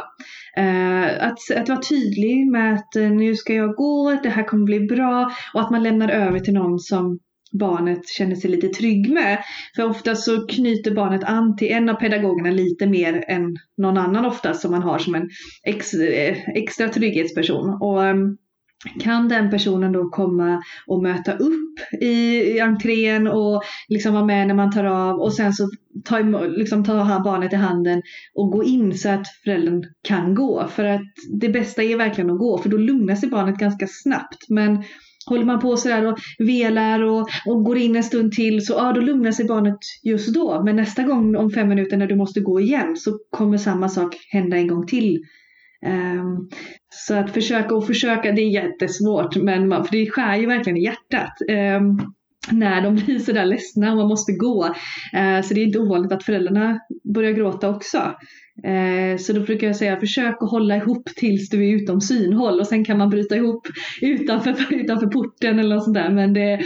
Eh, 0.56 1.26
att, 1.26 1.38
att 1.56 1.68
vara 1.68 1.80
tydlig 1.80 2.46
med 2.46 2.74
att 2.74 2.94
nu 2.94 3.36
ska 3.36 3.54
jag 3.54 3.74
gå, 3.74 4.18
det 4.22 4.28
här 4.28 4.44
kommer 4.44 4.64
bli 4.64 4.80
bra 4.80 5.30
och 5.54 5.60
att 5.60 5.70
man 5.70 5.82
lämnar 5.82 6.08
över 6.08 6.40
till 6.40 6.54
någon 6.54 6.78
som 6.78 7.18
barnet 7.52 8.08
känner 8.08 8.36
sig 8.36 8.50
lite 8.50 8.68
trygg 8.68 9.12
med. 9.12 9.38
För 9.76 9.84
ofta 9.84 10.14
så 10.14 10.46
knyter 10.46 10.90
barnet 10.90 11.24
an 11.24 11.56
till 11.56 11.72
en 11.72 11.88
av 11.88 11.94
pedagogerna 11.94 12.50
lite 12.50 12.86
mer 12.86 13.24
än 13.28 13.56
någon 13.76 13.98
annan 13.98 14.26
ofta 14.26 14.54
som 14.54 14.70
man 14.70 14.82
har 14.82 14.98
som 14.98 15.14
en 15.14 15.28
ex, 15.64 15.94
eh, 15.94 16.36
extra 16.48 16.88
trygghetsperson. 16.88 17.82
Och, 17.82 18.06
ehm, 18.06 18.36
kan 19.00 19.28
den 19.28 19.50
personen 19.50 19.92
då 19.92 20.08
komma 20.08 20.62
och 20.86 21.02
möta 21.02 21.32
upp 21.32 21.78
i, 22.00 22.06
i 22.54 22.60
entrén 22.60 23.26
och 23.26 23.62
liksom 23.88 24.14
vara 24.14 24.24
med 24.24 24.46
när 24.46 24.54
man 24.54 24.72
tar 24.72 24.84
av 24.84 25.20
och 25.20 25.34
sen 25.34 25.52
så 25.52 25.68
ta, 26.04 26.18
liksom 26.46 26.84
ta 26.84 27.20
barnet 27.24 27.52
i 27.52 27.56
handen 27.56 28.02
och 28.34 28.50
gå 28.50 28.64
in 28.64 28.98
så 28.98 29.08
att 29.08 29.28
föräldern 29.44 29.84
kan 30.02 30.34
gå. 30.34 30.68
För 30.68 30.84
att 30.84 31.02
det 31.40 31.48
bästa 31.48 31.82
är 31.82 31.96
verkligen 31.96 32.30
att 32.30 32.38
gå 32.38 32.58
för 32.58 32.68
då 32.68 32.76
lugnar 32.76 33.14
sig 33.14 33.28
barnet 33.28 33.58
ganska 33.58 33.86
snabbt. 33.88 34.48
Men 34.48 34.84
håller 35.26 35.44
man 35.44 35.60
på 35.60 35.76
sådär 35.76 36.06
och 36.06 36.18
velar 36.38 37.02
och, 37.02 37.28
och 37.46 37.64
går 37.64 37.78
in 37.78 37.96
en 37.96 38.04
stund 38.04 38.32
till 38.32 38.66
så 38.66 38.72
ja, 38.72 38.92
då 38.92 39.00
lugnar 39.00 39.32
sig 39.32 39.44
barnet 39.44 39.78
just 40.02 40.34
då. 40.34 40.62
Men 40.62 40.76
nästa 40.76 41.02
gång 41.02 41.36
om 41.36 41.50
fem 41.50 41.68
minuter 41.68 41.96
när 41.96 42.06
du 42.06 42.16
måste 42.16 42.40
gå 42.40 42.60
igen 42.60 42.96
så 42.96 43.18
kommer 43.30 43.58
samma 43.58 43.88
sak 43.88 44.16
hända 44.32 44.56
en 44.56 44.68
gång 44.68 44.86
till. 44.86 45.18
Um, 45.86 46.48
så 46.88 47.14
att 47.14 47.30
försöka 47.30 47.74
och 47.74 47.86
försöka, 47.86 48.32
det 48.32 48.42
är 48.42 48.50
jättesvårt, 48.50 49.36
men 49.36 49.68
man, 49.68 49.84
för 49.84 49.92
det 49.92 50.10
skär 50.10 50.36
ju 50.36 50.46
verkligen 50.46 50.76
i 50.76 50.84
hjärtat. 50.84 51.32
Um, 51.78 52.12
när 52.52 52.82
de 52.82 52.94
blir 52.94 53.18
sådär 53.18 53.44
ledsna 53.44 53.90
och 53.90 53.96
man 53.96 54.08
måste 54.08 54.32
gå. 54.32 54.64
Uh, 54.64 55.42
så 55.42 55.54
det 55.54 55.60
är 55.60 55.66
inte 55.66 55.78
ovanligt 55.78 56.12
att 56.12 56.22
föräldrarna 56.22 56.80
börjar 57.14 57.32
gråta 57.32 57.68
också. 57.68 57.98
Uh, 58.66 59.18
så 59.18 59.32
då 59.32 59.40
brukar 59.40 59.66
jag 59.66 59.76
säga 59.76 60.00
försök 60.00 60.42
att 60.42 60.50
hålla 60.50 60.76
ihop 60.76 61.08
tills 61.16 61.48
du 61.48 61.68
är 61.68 61.74
utom 61.74 62.00
synhåll 62.00 62.60
och 62.60 62.66
sen 62.66 62.84
kan 62.84 62.98
man 62.98 63.10
bryta 63.10 63.36
ihop 63.36 63.66
utanför, 64.00 64.54
utanför 64.74 65.06
porten 65.06 65.58
eller 65.58 65.74
något 65.74 65.84
sånt 65.84 65.94
där. 65.94 66.10
Men 66.10 66.34
det, 66.34 66.60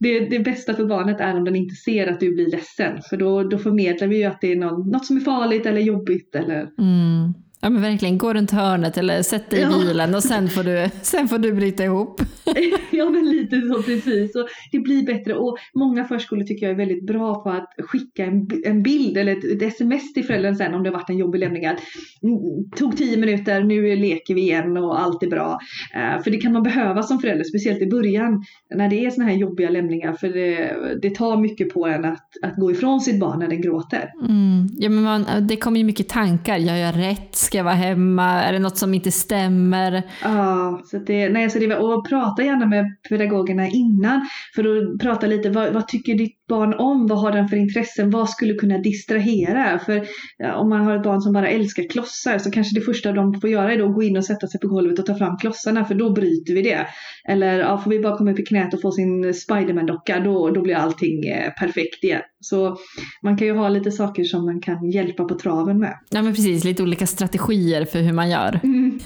det, 0.00 0.20
det 0.20 0.38
bästa 0.38 0.74
för 0.74 0.84
barnet 0.84 1.20
är 1.20 1.36
om 1.36 1.44
den 1.44 1.56
inte 1.56 1.74
ser 1.74 2.06
att 2.06 2.20
du 2.20 2.34
blir 2.34 2.50
ledsen 2.50 3.02
för 3.10 3.16
då, 3.16 3.42
då 3.42 3.58
förmedlar 3.58 4.08
vi 4.08 4.16
ju 4.16 4.24
att 4.24 4.40
det 4.40 4.52
är 4.52 4.56
någon, 4.56 4.90
något 4.90 5.06
som 5.06 5.16
är 5.16 5.20
farligt 5.20 5.66
eller 5.66 5.80
jobbigt 5.80 6.34
eller 6.34 6.68
mm. 6.78 7.34
Ja 7.62 7.70
men 7.70 7.82
verkligen, 7.82 8.18
gå 8.18 8.34
runt 8.34 8.50
hörnet 8.50 8.96
eller 8.96 9.22
sätt 9.22 9.50
dig 9.50 9.62
i 9.62 9.66
bilen 9.66 10.14
och 10.14 10.22
sen 10.22 10.48
får, 10.48 10.62
du, 10.62 10.90
sen 11.02 11.28
får 11.28 11.38
du 11.38 11.52
bryta 11.52 11.84
ihop. 11.84 12.22
ja 12.90 13.10
men 13.10 13.30
lite 13.30 13.60
så 13.60 13.82
precis. 13.82 14.36
Och 14.36 14.48
det 14.72 14.78
blir 14.78 15.06
bättre 15.06 15.34
och 15.34 15.58
många 15.74 16.04
förskolor 16.04 16.44
tycker 16.44 16.66
jag 16.66 16.72
är 16.72 16.76
väldigt 16.76 17.06
bra 17.06 17.42
på 17.42 17.50
att 17.50 17.74
skicka 17.78 18.24
en, 18.24 18.48
en 18.64 18.82
bild 18.82 19.16
eller 19.16 19.36
ett, 19.36 19.44
ett 19.44 19.62
sms 19.62 20.12
till 20.12 20.24
föräldern 20.24 20.56
sen 20.56 20.74
om 20.74 20.82
det 20.82 20.88
har 20.88 20.94
varit 20.94 21.10
en 21.10 21.18
jobbig 21.18 21.38
lämning. 21.38 21.66
Att, 21.66 21.78
mm, 22.22 22.70
tog 22.76 22.96
tio 22.96 23.16
minuter, 23.16 23.62
nu 23.62 23.96
leker 23.96 24.34
vi 24.34 24.40
igen 24.40 24.76
och 24.76 25.00
allt 25.00 25.22
är 25.22 25.30
bra. 25.30 25.58
Uh, 25.96 26.22
för 26.22 26.30
det 26.30 26.38
kan 26.38 26.52
man 26.52 26.62
behöva 26.62 27.02
som 27.02 27.18
förälder, 27.18 27.44
speciellt 27.44 27.82
i 27.82 27.86
början 27.86 28.44
när 28.74 28.88
det 28.88 29.06
är 29.06 29.10
såna 29.10 29.26
här 29.26 29.36
jobbiga 29.36 29.70
lämningar. 29.70 30.12
För 30.12 30.28
det, 30.28 30.76
det 31.02 31.14
tar 31.14 31.36
mycket 31.36 31.74
på 31.74 31.86
en 31.86 32.04
att, 32.04 32.28
att 32.42 32.56
gå 32.56 32.70
ifrån 32.70 33.00
sitt 33.00 33.20
barn 33.20 33.38
när 33.38 33.48
den 33.48 33.60
gråter. 33.60 34.10
Mm. 34.28 34.68
Ja, 34.78 34.90
men 34.90 35.02
man, 35.02 35.26
det 35.40 35.56
kommer 35.56 35.78
ju 35.78 35.84
mycket 35.84 36.08
tankar, 36.08 36.58
jag 36.58 36.78
gör 36.78 36.92
rätt, 36.92 37.36
ska 37.36 37.56
jag 37.56 37.64
vara 37.64 37.74
hemma, 37.74 38.24
är 38.24 38.52
det 38.52 38.58
något 38.58 38.76
som 38.76 38.94
inte 38.94 39.10
stämmer? 39.10 40.02
Ja, 40.22 40.80
så 40.84 40.98
det, 40.98 41.28
nej, 41.28 41.50
så 41.50 41.58
det, 41.58 41.76
och 41.76 42.08
prata 42.08 42.39
gärna 42.42 42.66
med 42.66 42.96
pedagogerna 43.08 43.68
innan 43.68 44.28
för 44.54 44.64
att 44.64 44.98
prata 45.00 45.26
lite, 45.26 45.50
vad, 45.50 45.72
vad 45.72 45.88
tycker 45.88 46.14
ditt 46.14 46.39
barn 46.50 46.74
om? 46.74 47.06
Vad 47.06 47.18
har 47.18 47.32
den 47.32 47.48
för 47.48 47.56
intressen? 47.56 48.10
Vad 48.10 48.30
skulle 48.30 48.54
kunna 48.54 48.78
distrahera? 48.78 49.78
För 49.78 50.06
ja, 50.38 50.54
om 50.54 50.68
man 50.68 50.80
har 50.80 50.96
ett 50.96 51.02
barn 51.02 51.20
som 51.20 51.32
bara 51.32 51.48
älskar 51.48 51.88
klossar 51.90 52.38
så 52.38 52.50
kanske 52.50 52.80
det 52.80 52.84
första 52.84 53.12
de 53.12 53.40
får 53.40 53.50
göra 53.50 53.72
är 53.74 53.88
att 53.88 53.94
gå 53.94 54.02
in 54.02 54.16
och 54.16 54.24
sätta 54.24 54.46
sig 54.46 54.60
på 54.60 54.68
golvet 54.68 54.98
och 54.98 55.06
ta 55.06 55.14
fram 55.14 55.36
klossarna 55.36 55.84
för 55.84 55.94
då 55.94 56.12
bryter 56.12 56.54
vi 56.54 56.62
det. 56.62 56.86
Eller 57.28 57.58
ja, 57.58 57.78
får 57.78 57.90
vi 57.90 57.98
bara 57.98 58.16
komma 58.16 58.32
upp 58.32 58.38
i 58.38 58.44
knät 58.44 58.74
och 58.74 58.80
få 58.80 58.92
sin 58.92 59.34
Spiderman-docka 59.34 60.20
då, 60.20 60.50
då 60.50 60.62
blir 60.62 60.74
allting 60.74 61.26
eh, 61.26 61.52
perfekt 61.52 62.04
igen. 62.04 62.22
Så 62.40 62.76
man 63.22 63.36
kan 63.36 63.46
ju 63.46 63.54
ha 63.54 63.68
lite 63.68 63.90
saker 63.90 64.24
som 64.24 64.44
man 64.44 64.60
kan 64.60 64.90
hjälpa 64.90 65.24
på 65.24 65.34
traven 65.34 65.78
med. 65.78 65.94
Ja 66.10 66.22
men 66.22 66.34
precis, 66.34 66.64
lite 66.64 66.82
olika 66.82 67.06
strategier 67.06 67.84
för 67.84 67.98
hur 67.98 68.12
man 68.12 68.30
gör. 68.30 68.60
Mm. 68.62 68.98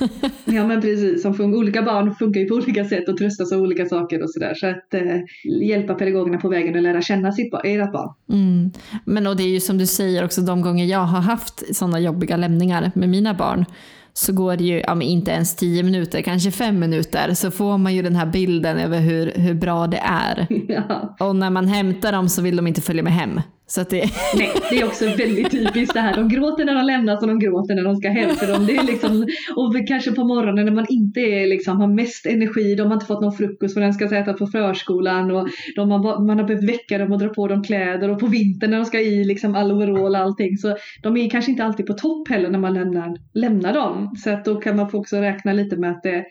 Ja 0.45 0.67
men 0.67 0.81
precis, 0.81 1.23
som 1.23 1.55
olika 1.55 1.83
barn 1.83 2.15
funkar 2.15 2.41
ju 2.41 2.47
på 2.47 2.55
olika 2.55 2.85
sätt 2.85 3.09
och 3.09 3.17
tröstas 3.17 3.53
av 3.53 3.61
olika 3.61 3.87
saker 3.87 4.23
och 4.23 4.31
sådär. 4.31 4.55
Så 4.55 4.67
att 4.67 4.95
eh, 4.95 5.21
hjälpa 5.63 5.95
pedagogerna 5.95 6.39
på 6.39 6.49
vägen 6.49 6.77
och 6.77 6.83
lära 6.83 7.03
känna 7.03 7.33
sitt 7.35 7.55
ert 7.65 7.93
barn. 7.93 8.13
Mm. 8.31 8.71
Men 9.05 9.27
och 9.27 9.37
det 9.37 9.43
är 9.43 9.49
ju 9.49 9.61
som 9.61 9.79
du 9.79 9.87
säger 9.87 10.25
också 10.25 10.41
de 10.41 10.63
gånger 10.63 10.85
jag 10.85 10.99
har 10.99 11.21
haft 11.21 11.77
sådana 11.77 12.01
jobbiga 12.01 12.37
lämningar 12.37 12.93
med 12.95 13.09
mina 13.09 13.35
barn 13.35 13.65
så 14.17 14.33
går 14.33 14.57
det 14.57 14.65
ju 14.65 14.81
ja, 14.81 15.03
inte 15.03 15.31
ens 15.31 15.57
tio 15.57 15.83
minuter, 15.83 16.23
kanske 16.23 16.51
fem 16.51 16.79
minuter, 16.79 17.35
så 17.35 17.51
får 17.51 17.79
man 17.79 17.95
ju 17.95 18.03
den 18.03 18.17
här 18.17 18.27
bilden 18.27 18.79
över 18.79 19.01
hur, 19.01 19.33
hur 19.37 19.55
bra 19.55 19.87
det 19.87 20.01
är. 20.05 20.47
Ja. 20.69 21.17
Och 21.21 21.37
när 21.37 21.51
man 21.51 21.69
hämtar 21.69 22.13
dem 22.13 22.29
så 22.29 22.43
vill 22.43 22.57
de 22.57 22.67
inte 22.67 22.81
följa 22.81 23.03
med 23.03 23.13
hem. 23.13 23.41
Så 23.67 23.81
att 23.81 23.91
det... 23.91 24.05
Nej, 24.37 24.51
det 24.71 24.81
är 24.81 24.85
också 24.85 25.05
väldigt 25.05 25.51
typiskt 25.51 25.95
det 25.95 26.01
här. 26.01 26.17
De 26.17 26.29
gråter 26.29 26.65
när 26.65 26.75
de 26.75 26.85
lämnas 26.85 27.23
och 27.23 27.29
de 27.29 27.39
gråter 27.39 27.75
när 27.75 27.85
de 27.85 27.97
ska 27.97 28.09
hem. 28.09 28.31
För 28.31 28.47
dem. 28.47 28.67
Det 28.67 28.77
är 28.77 28.83
liksom, 28.83 29.27
och 29.57 29.89
kanske 29.89 30.13
på 30.13 30.25
morgonen 30.25 30.65
när 30.65 30.73
man 30.73 30.87
inte 30.89 31.21
är, 31.21 31.47
liksom, 31.47 31.81
har 31.81 31.87
mest 31.87 32.27
energi, 32.27 32.75
de 32.75 32.87
har 32.87 32.95
inte 32.95 33.07
fått 33.07 33.21
någon 33.21 33.33
frukost 33.33 33.75
för 33.75 33.81
den 33.81 33.95
ska 33.95 34.17
äta 34.17 34.33
på 34.33 34.47
förskolan 34.47 35.31
och 35.31 35.49
de 35.77 35.91
har, 35.91 36.27
man 36.27 36.39
har 36.39 36.47
behövt 36.47 36.69
väcka 36.69 36.99
dem 36.99 37.13
och 37.13 37.19
dra 37.19 37.29
på 37.29 37.49
dem 37.49 37.63
kläder 37.63 38.11
och 38.11 38.21
på 38.21 38.27
vintern 38.27 38.71
när 38.71 38.79
de 38.79 38.85
ska 38.85 39.01
i 39.01 39.25
liksom, 39.25 39.55
all 39.55 39.73
overall 39.73 40.15
och 40.15 40.21
allting. 40.21 40.57
Så 40.57 40.77
de 41.03 41.17
är 41.17 41.31
kanske 41.31 41.51
inte 41.51 41.65
alltid 41.65 41.87
på 41.87 41.93
topp 41.93 42.29
heller 42.29 42.51
när 42.51 42.59
man 42.59 42.75
lämnar, 42.75 43.17
lämnar 43.35 43.75
dem. 43.75 44.17
Så 44.25 44.31
att 44.31 44.45
då 44.45 44.57
kan 44.57 44.77
man 44.77 44.91
få 44.91 44.99
också 44.99 45.17
räkna 45.17 45.53
lite 45.53 45.77
med 45.77 45.91
att 45.91 46.03
det 46.03 46.25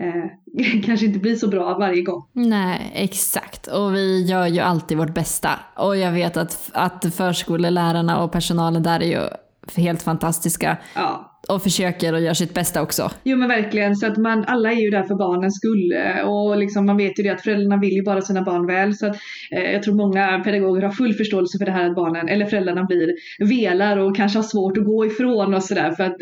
eh, 0.00 0.82
kanske 0.84 1.06
inte 1.06 1.18
blir 1.18 1.36
så 1.36 1.48
bra 1.48 1.78
varje 1.78 2.02
gång. 2.02 2.24
Nej, 2.32 2.92
exakt. 2.94 3.66
Och 3.66 3.94
vi 3.94 4.22
gör 4.22 4.46
ju 4.46 4.60
alltid 4.60 4.98
vårt 4.98 5.14
bästa. 5.14 5.50
Och 5.76 5.96
jag 5.96 6.12
vet 6.12 6.36
att, 6.36 6.70
att 6.72 7.14
förskolelärarna 7.14 8.22
och 8.22 8.32
personalen 8.32 8.82
där 8.82 9.00
är 9.00 9.06
ju 9.06 9.28
helt 9.76 10.02
fantastiska. 10.02 10.76
Ja. 10.94 11.28
Och 11.48 11.62
försöker 11.62 12.12
och 12.12 12.20
gör 12.20 12.34
sitt 12.34 12.54
bästa 12.54 12.82
också. 12.82 13.10
Jo 13.22 13.36
men 13.36 13.48
verkligen, 13.48 13.96
så 13.96 14.06
att 14.06 14.16
man, 14.16 14.44
alla 14.44 14.72
är 14.72 14.80
ju 14.80 14.90
där 14.90 15.02
för 15.02 15.14
barnens 15.14 15.56
skull 15.56 15.92
eh, 15.92 16.28
och 16.28 16.56
liksom 16.56 16.86
man 16.86 16.96
vet 16.96 17.18
ju 17.18 17.22
det 17.22 17.30
att 17.30 17.40
föräldrarna 17.40 17.76
vill 17.76 17.92
ju 17.92 18.02
bara 18.02 18.20
sina 18.20 18.42
barn 18.42 18.66
väl. 18.66 18.94
Så 18.94 19.06
att, 19.06 19.16
eh, 19.50 19.72
jag 19.72 19.82
tror 19.82 19.94
många 19.94 20.40
pedagoger 20.44 20.82
har 20.82 20.90
full 20.90 21.14
förståelse 21.14 21.58
för 21.58 21.64
det 21.64 21.72
här 21.72 21.90
att 21.90 21.94
barnen, 21.94 22.28
eller 22.28 22.46
föräldrarna 22.46 22.84
blir 22.84 23.14
velar 23.48 23.96
och 23.96 24.16
kanske 24.16 24.38
har 24.38 24.44
svårt 24.44 24.78
att 24.78 24.84
gå 24.84 25.06
ifrån 25.06 25.54
och 25.54 25.62
sådär 25.62 25.90
för 25.90 26.04
att 26.04 26.16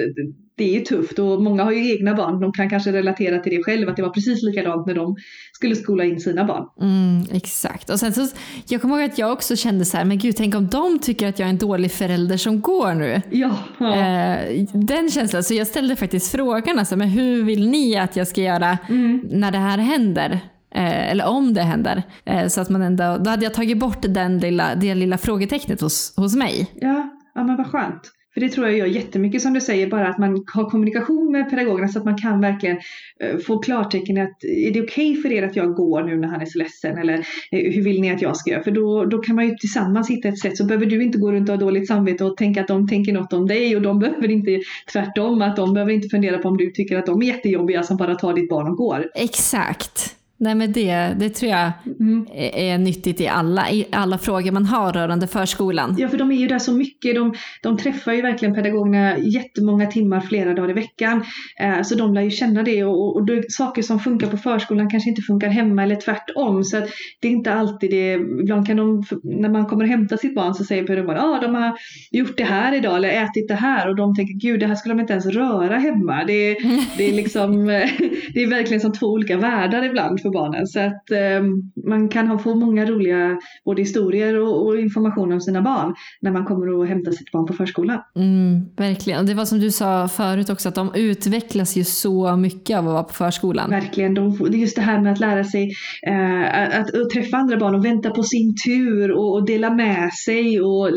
det 0.60 0.76
är 0.76 0.80
tufft 0.80 1.18
och 1.18 1.42
många 1.42 1.64
har 1.64 1.72
ju 1.72 1.92
egna 1.92 2.14
barn. 2.14 2.40
De 2.40 2.52
kan 2.52 2.70
kanske 2.70 2.92
relatera 2.92 3.38
till 3.38 3.56
det 3.56 3.62
själv, 3.62 3.88
att 3.88 3.96
det 3.96 4.02
var 4.02 4.10
precis 4.10 4.42
likadant 4.42 4.86
när 4.86 4.94
de 4.94 5.16
skulle 5.52 5.76
skola 5.76 6.04
in 6.04 6.20
sina 6.20 6.44
barn. 6.44 6.64
Mm, 6.80 7.24
exakt. 7.32 7.90
Och 7.90 7.98
sen 7.98 8.12
så, 8.12 8.26
jag 8.68 8.80
kommer 8.80 8.96
ihåg 9.00 9.10
att 9.10 9.18
jag 9.18 9.32
också 9.32 9.56
kände 9.56 9.84
så 9.84 9.96
här, 9.96 10.04
men 10.04 10.18
gud 10.18 10.36
tänk 10.36 10.54
om 10.54 10.68
de 10.68 10.98
tycker 10.98 11.28
att 11.28 11.38
jag 11.38 11.46
är 11.46 11.50
en 11.50 11.58
dålig 11.58 11.92
förälder 11.92 12.36
som 12.36 12.60
går 12.60 12.94
nu. 12.94 13.22
Ja. 13.30 13.56
ja. 13.78 13.96
Eh, 13.96 14.66
den 14.72 15.10
känslan. 15.10 15.44
Så 15.44 15.54
jag 15.54 15.66
ställde 15.66 15.96
faktiskt 15.96 16.32
frågan, 16.32 16.78
alltså, 16.78 16.96
men 16.96 17.08
hur 17.08 17.44
vill 17.44 17.68
ni 17.68 17.96
att 17.96 18.16
jag 18.16 18.28
ska 18.28 18.40
göra 18.40 18.78
mm. 18.88 19.20
när 19.30 19.50
det 19.50 19.58
här 19.58 19.78
händer? 19.78 20.40
Eh, 20.74 21.10
eller 21.10 21.26
om 21.26 21.54
det 21.54 21.62
händer. 21.62 22.02
Eh, 22.24 22.46
så 22.46 22.60
att 22.60 22.70
man 22.70 22.82
ändå, 22.82 23.16
då 23.20 23.30
hade 23.30 23.44
jag 23.44 23.54
tagit 23.54 23.78
bort 23.78 24.02
den 24.02 24.38
lilla, 24.38 24.74
det 24.74 24.94
lilla 24.94 25.18
frågetecknet 25.18 25.80
hos, 25.80 26.16
hos 26.16 26.36
mig. 26.36 26.70
Ja, 26.74 27.10
ja 27.34 27.44
men 27.44 27.56
vad 27.56 27.66
skönt. 27.66 28.12
För 28.34 28.40
det 28.40 28.48
tror 28.48 28.66
jag 28.66 28.78
gör 28.78 28.86
jättemycket 28.86 29.42
som 29.42 29.52
du 29.52 29.60
säger, 29.60 29.86
bara 29.86 30.08
att 30.08 30.18
man 30.18 30.44
har 30.54 30.70
kommunikation 30.70 31.32
med 31.32 31.50
pedagogerna 31.50 31.88
så 31.88 31.98
att 31.98 32.04
man 32.04 32.18
kan 32.18 32.40
verkligen 32.40 32.76
eh, 33.20 33.38
få 33.38 33.58
klartecken 33.58 34.18
att 34.18 34.44
är 34.44 34.70
det 34.70 34.82
okej 34.82 35.10
okay 35.10 35.22
för 35.22 35.32
er 35.32 35.42
att 35.42 35.56
jag 35.56 35.74
går 35.74 36.02
nu 36.02 36.16
när 36.16 36.28
han 36.28 36.40
är 36.40 36.46
så 36.46 36.58
ledsen 36.58 36.98
eller 36.98 37.14
eh, 37.50 37.72
hur 37.72 37.84
vill 37.84 38.00
ni 38.00 38.10
att 38.10 38.22
jag 38.22 38.36
ska 38.36 38.50
göra? 38.50 38.62
För 38.62 38.70
då, 38.70 39.04
då 39.04 39.18
kan 39.18 39.36
man 39.36 39.48
ju 39.48 39.54
tillsammans 39.56 40.10
hitta 40.10 40.28
ett 40.28 40.38
sätt 40.38 40.56
så 40.56 40.64
behöver 40.64 40.86
du 40.86 41.02
inte 41.02 41.18
gå 41.18 41.32
runt 41.32 41.48
och 41.48 41.54
ha 41.54 41.60
dåligt 41.60 41.88
samvete 41.88 42.24
och 42.24 42.36
tänka 42.36 42.60
att 42.60 42.68
de 42.68 42.88
tänker 42.88 43.12
något 43.12 43.32
om 43.32 43.46
dig 43.46 43.76
och 43.76 43.82
de 43.82 43.98
behöver 43.98 44.30
inte 44.30 44.60
tvärtom 44.92 45.42
att 45.42 45.56
de 45.56 45.74
behöver 45.74 45.92
inte 45.92 46.08
fundera 46.08 46.38
på 46.38 46.48
om 46.48 46.56
du 46.56 46.70
tycker 46.70 46.98
att 46.98 47.06
de 47.06 47.22
är 47.22 47.26
jättejobbiga 47.26 47.82
som 47.82 47.96
bara 47.96 48.14
tar 48.14 48.34
ditt 48.34 48.48
barn 48.48 48.68
och 48.68 48.76
går. 48.76 49.10
Exakt. 49.14 50.19
Nej 50.42 50.54
men 50.54 50.72
det, 50.72 51.14
det 51.18 51.30
tror 51.30 51.50
jag 51.50 51.72
mm. 52.00 52.26
är 52.54 52.78
nyttigt 52.78 53.20
i 53.20 53.28
alla, 53.28 53.70
i 53.70 53.86
alla 53.92 54.18
frågor 54.18 54.52
man 54.52 54.64
har 54.64 54.92
rörande 54.92 55.26
förskolan. 55.26 55.96
Ja 55.98 56.08
för 56.08 56.18
de 56.18 56.32
är 56.32 56.36
ju 56.36 56.46
där 56.46 56.58
så 56.58 56.72
mycket, 56.72 57.14
de, 57.14 57.34
de 57.62 57.76
träffar 57.76 58.12
ju 58.12 58.22
verkligen 58.22 58.54
pedagogerna 58.54 59.18
jättemånga 59.18 59.86
timmar 59.86 60.20
flera 60.20 60.54
dagar 60.54 60.70
i 60.70 60.72
veckan. 60.72 61.24
Eh, 61.60 61.82
så 61.82 61.94
de 61.94 62.14
lär 62.14 62.22
ju 62.22 62.30
känna 62.30 62.62
det 62.62 62.84
och, 62.84 63.16
och 63.16 63.26
det, 63.26 63.52
saker 63.52 63.82
som 63.82 64.00
funkar 64.00 64.26
på 64.26 64.36
förskolan 64.36 64.90
kanske 64.90 65.10
inte 65.10 65.22
funkar 65.22 65.48
hemma 65.48 65.82
eller 65.82 65.96
tvärtom. 65.96 66.64
Så 66.64 66.76
det 67.20 67.28
är 67.28 67.32
inte 67.32 67.52
alltid 67.52 67.90
det, 67.90 68.12
ibland 68.12 68.66
kan 68.66 68.76
de, 68.76 69.04
när 69.22 69.48
man 69.48 69.66
kommer 69.66 69.84
och 69.84 69.90
hämtar 69.90 70.16
sitt 70.16 70.34
barn 70.34 70.54
så 70.54 70.64
säger 70.64 70.84
pedagogerna 70.84 71.20
att 71.20 71.42
ah, 71.42 71.46
de 71.46 71.54
har 71.54 71.78
gjort 72.10 72.36
det 72.36 72.44
här 72.44 72.74
idag 72.74 72.96
eller 72.96 73.08
ätit 73.08 73.48
det 73.48 73.54
här 73.54 73.88
och 73.88 73.96
de 73.96 74.14
tänker 74.14 74.34
gud 74.34 74.60
det 74.60 74.66
här 74.66 74.74
skulle 74.74 74.94
de 74.94 75.00
inte 75.00 75.12
ens 75.12 75.26
röra 75.26 75.76
hemma. 75.76 76.24
Det, 76.24 76.56
det, 76.98 77.08
är, 77.08 77.12
liksom, 77.12 77.66
det 78.34 78.42
är 78.42 78.50
verkligen 78.50 78.80
som 78.80 78.92
två 78.92 79.06
olika 79.06 79.36
världar 79.36 79.82
ibland 79.82 80.20
för 80.20 80.29
barnen. 80.30 80.66
Så 80.66 80.80
att 80.80 81.10
eh, 81.10 81.42
man 81.86 82.08
kan 82.08 82.28
ha, 82.28 82.38
få 82.38 82.54
många 82.54 82.86
roliga 82.86 83.38
både 83.64 83.82
historier 83.82 84.40
och, 84.40 84.66
och, 84.66 84.80
information 84.80 85.32
om 85.32 85.40
sina 85.40 85.62
barn 85.62 85.94
när 86.20 86.30
man 86.30 86.44
kommer 86.44 86.68
och 86.68 86.86
hämtar 86.86 87.12
sitt 87.12 87.32
barn 87.32 87.46
på 87.46 87.52
förskolan. 87.52 88.00
Mm, 88.16 88.60
verkligen. 88.76 89.26
Det 89.26 89.34
var 89.34 89.44
som 89.44 89.60
du 89.60 89.70
sa 89.70 90.08
förut 90.08 90.50
också 90.50 90.68
att 90.68 90.74
de 90.74 90.94
utvecklas 90.94 91.76
ju 91.76 91.84
så 91.84 92.36
mycket 92.36 92.78
av 92.78 92.86
att 92.88 92.92
vara 92.92 93.04
på 93.04 93.14
förskolan. 93.14 93.70
Verkligen. 93.70 94.14
De, 94.14 94.48
just 94.52 94.76
det 94.76 94.82
här 94.82 95.00
med 95.00 95.12
att 95.12 95.20
lära 95.20 95.44
sig 95.44 95.72
eh, 96.06 96.78
att, 96.78 96.94
att, 96.94 97.10
träffa 97.10 97.36
andra 97.36 97.56
barn 97.56 97.74
och 97.74 97.84
vänta 97.84 98.10
på 98.10 98.22
sin 98.22 98.54
tur 98.66 99.12
och, 99.12 99.34
och 99.34 99.46
dela 99.46 99.70
med 99.70 100.12
sig 100.12 100.60
och 100.60 100.90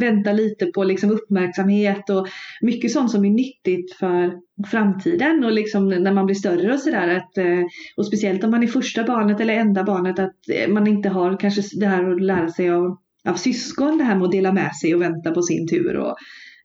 vänta 0.00 0.32
lite 0.32 0.66
på 0.66 0.84
liksom, 0.84 1.10
uppmärksamhet 1.10 2.10
och 2.10 2.26
mycket 2.60 2.90
sånt 2.90 3.10
som 3.10 3.24
är 3.24 3.30
nyttigt 3.30 3.96
för 3.98 4.49
framtiden 4.66 5.44
och 5.44 5.52
liksom 5.52 5.88
när 5.88 6.12
man 6.12 6.26
blir 6.26 6.36
större 6.36 6.72
och 6.72 6.80
sådär. 6.80 7.08
Eh, 7.36 7.64
och 7.96 8.06
speciellt 8.06 8.44
om 8.44 8.50
man 8.50 8.62
är 8.62 8.66
första 8.66 9.04
barnet 9.04 9.40
eller 9.40 9.54
enda 9.54 9.84
barnet 9.84 10.18
att 10.18 10.48
eh, 10.52 10.68
man 10.68 10.86
inte 10.86 11.08
har 11.08 11.40
kanske 11.40 11.62
det 11.80 11.86
här 11.86 12.12
att 12.12 12.22
lära 12.22 12.48
sig 12.48 12.70
av, 12.70 12.96
av 13.28 13.34
syskon, 13.34 13.98
det 13.98 14.04
här 14.04 14.14
med 14.14 14.24
att 14.24 14.32
dela 14.32 14.52
med 14.52 14.76
sig 14.76 14.94
och 14.94 15.02
vänta 15.02 15.30
på 15.30 15.42
sin 15.42 15.68
tur 15.68 15.96
och 15.96 16.16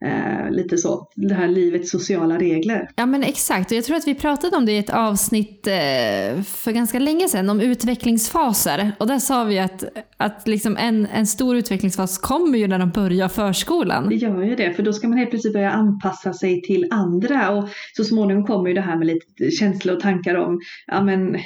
eh, 0.05 0.51
lite 0.51 0.77
så. 0.77 1.07
Det 1.15 1.33
här 1.33 1.47
livets 1.47 1.91
sociala 1.91 2.37
regler. 2.37 2.89
Ja 2.95 3.05
men 3.05 3.23
exakt, 3.23 3.71
och 3.71 3.77
jag 3.77 3.83
tror 3.83 3.97
att 3.97 4.07
vi 4.07 4.15
pratade 4.15 4.57
om 4.57 4.65
det 4.65 4.71
i 4.71 4.77
ett 4.77 4.89
avsnitt 4.89 5.67
eh, 5.67 6.41
för 6.43 6.71
ganska 6.71 6.99
länge 6.99 7.27
sedan 7.27 7.49
om 7.49 7.61
utvecklingsfaser. 7.61 8.91
Och 8.97 9.07
där 9.07 9.19
sa 9.19 9.43
vi 9.43 9.59
att, 9.59 9.83
att 10.17 10.47
liksom 10.47 10.77
en, 10.77 11.07
en 11.13 11.27
stor 11.27 11.55
utvecklingsfas 11.55 12.17
kommer 12.17 12.57
ju 12.57 12.67
när 12.67 12.79
de 12.79 12.89
börjar 12.89 13.27
förskolan. 13.27 14.09
Det 14.09 14.15
gör 14.15 14.43
ju 14.43 14.55
det, 14.55 14.73
för 14.73 14.83
då 14.83 14.93
ska 14.93 15.07
man 15.07 15.17
helt 15.17 15.29
plötsligt 15.29 15.53
börja 15.53 15.71
anpassa 15.71 16.33
sig 16.33 16.61
till 16.61 16.87
andra 16.91 17.51
och 17.51 17.69
så 17.97 18.03
småningom 18.03 18.45
kommer 18.45 18.69
ju 18.69 18.73
det 18.73 18.81
här 18.81 18.97
med 18.97 19.07
lite 19.07 19.51
känslor 19.51 19.95
och 19.95 20.01
tankar 20.01 20.35
om, 20.35 20.59
ja 20.87 21.03
men, 21.03 21.37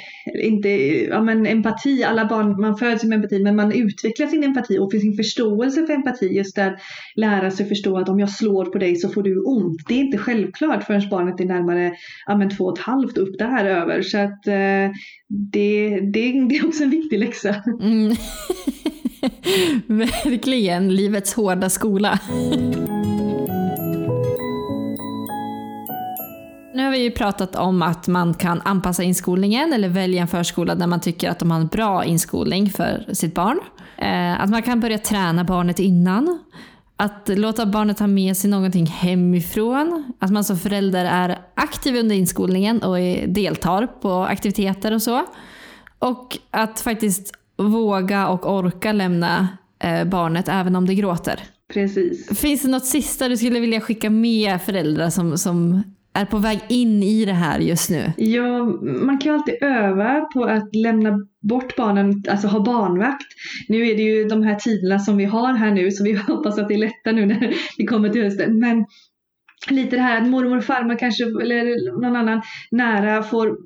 inte, 0.42 0.68
ja 1.08 1.22
men 1.22 1.46
empati, 1.46 2.04
alla 2.04 2.24
barn, 2.24 2.60
man 2.60 2.76
föds 2.76 3.04
med 3.04 3.16
empati 3.16 3.42
men 3.42 3.56
man 3.56 3.72
utvecklar 3.72 4.26
sin 4.26 4.44
empati 4.44 4.78
och 4.78 4.90
sin 4.92 5.16
förståelse 5.16 5.86
för 5.86 5.92
empati, 5.92 6.36
just 6.36 6.56
där 6.56 6.76
lära 7.14 7.50
sig 7.50 7.68
förstå 7.68 7.98
att 7.98 8.08
om 8.08 8.20
jag 8.20 8.30
slår 8.40 8.64
på 8.64 8.78
dig 8.78 8.96
så 8.96 9.08
får 9.08 9.22
du 9.22 9.40
ont. 9.40 9.82
Det 9.88 9.94
är 9.94 9.98
inte 9.98 10.18
självklart 10.18 10.84
förrän 10.84 11.08
barnet 11.10 11.40
är 11.40 11.44
närmare 11.44 11.92
ja 12.26 12.36
men, 12.36 12.50
två 12.50 12.64
och 12.64 12.78
ett 12.78 12.84
halvt 12.84 13.18
upp 13.18 13.38
där 13.38 13.64
över 13.64 14.02
så 14.02 14.18
att 14.18 14.46
eh, 14.46 14.90
det, 15.28 16.00
det, 16.00 16.48
det 16.48 16.56
är 16.56 16.66
också 16.66 16.84
en 16.84 16.90
viktig 16.90 17.18
läxa. 17.18 17.54
Mm. 17.80 18.14
Verkligen, 19.98 20.96
livets 20.96 21.34
hårda 21.34 21.70
skola. 21.70 22.18
Nu 26.74 26.84
har 26.84 26.90
vi 26.90 26.98
ju 26.98 27.10
pratat 27.10 27.56
om 27.56 27.82
att 27.82 28.08
man 28.08 28.34
kan 28.34 28.60
anpassa 28.64 29.02
inskolningen 29.02 29.72
eller 29.72 29.88
välja 29.88 30.22
en 30.22 30.28
förskola 30.28 30.74
där 30.74 30.86
man 30.86 31.00
tycker 31.00 31.30
att 31.30 31.38
de 31.38 31.50
har 31.50 31.60
en 31.60 31.66
bra 31.66 32.04
inskolning 32.04 32.70
för 32.70 33.04
sitt 33.12 33.34
barn. 33.34 33.60
Eh, 33.96 34.40
att 34.40 34.50
man 34.50 34.62
kan 34.62 34.80
börja 34.80 34.98
träna 34.98 35.44
barnet 35.44 35.78
innan. 35.78 36.38
Att 37.00 37.28
låta 37.28 37.66
barnet 37.66 37.98
ha 37.98 38.06
med 38.06 38.36
sig 38.36 38.50
någonting 38.50 38.86
hemifrån. 38.86 40.12
Att 40.18 40.30
man 40.30 40.44
som 40.44 40.58
förälder 40.58 41.04
är 41.04 41.38
aktiv 41.54 41.96
under 41.96 42.16
inskolningen 42.16 42.82
och 42.82 42.96
deltar 43.28 43.86
på 43.86 44.12
aktiviteter 44.12 44.94
och 44.94 45.02
så. 45.02 45.26
Och 45.98 46.38
att 46.50 46.80
faktiskt 46.80 47.32
våga 47.56 48.28
och 48.28 48.52
orka 48.52 48.92
lämna 48.92 49.48
eh, 49.78 50.04
barnet 50.04 50.48
även 50.48 50.76
om 50.76 50.86
det 50.86 50.94
gråter. 50.94 51.40
Precis. 51.72 52.38
Finns 52.40 52.62
det 52.62 52.68
något 52.68 52.86
sista 52.86 53.28
du 53.28 53.36
skulle 53.36 53.60
vilja 53.60 53.80
skicka 53.80 54.10
med 54.10 54.62
föräldrar 54.62 55.10
som, 55.10 55.38
som 55.38 55.82
är 56.12 56.24
på 56.24 56.38
väg 56.38 56.60
in 56.68 57.02
i 57.02 57.24
det 57.24 57.32
här 57.32 57.58
just 57.58 57.90
nu? 57.90 58.12
Ja, 58.16 58.64
man 58.82 59.18
kan 59.18 59.32
ju 59.32 59.38
alltid 59.38 59.62
öva 59.62 60.20
på 60.20 60.44
att 60.44 60.74
lämna 60.74 61.26
bort 61.40 61.76
barnen, 61.76 62.24
alltså 62.28 62.48
ha 62.48 62.64
barnvakt. 62.64 63.26
Nu 63.68 63.88
är 63.88 63.96
det 63.96 64.02
ju 64.02 64.24
de 64.24 64.42
här 64.42 64.54
tiderna 64.54 64.98
som 64.98 65.16
vi 65.16 65.24
har 65.24 65.52
här 65.52 65.70
nu 65.70 65.90
så 65.90 66.04
vi 66.04 66.12
hoppas 66.28 66.58
att 66.58 66.68
det 66.68 66.74
är 66.74 66.78
lättare 66.78 67.14
nu 67.14 67.26
när 67.26 67.54
vi 67.78 67.86
kommer 67.86 68.08
till 68.08 68.22
hösten. 68.22 68.58
Men 68.58 68.84
lite 69.68 69.96
det 69.96 70.02
här 70.02 70.20
att 70.20 70.28
mormor 70.28 70.56
och 70.56 70.64
farmor 70.64 70.98
kanske, 70.98 71.24
eller 71.24 72.00
någon 72.02 72.16
annan 72.16 72.42
nära 72.70 73.22
får 73.22 73.56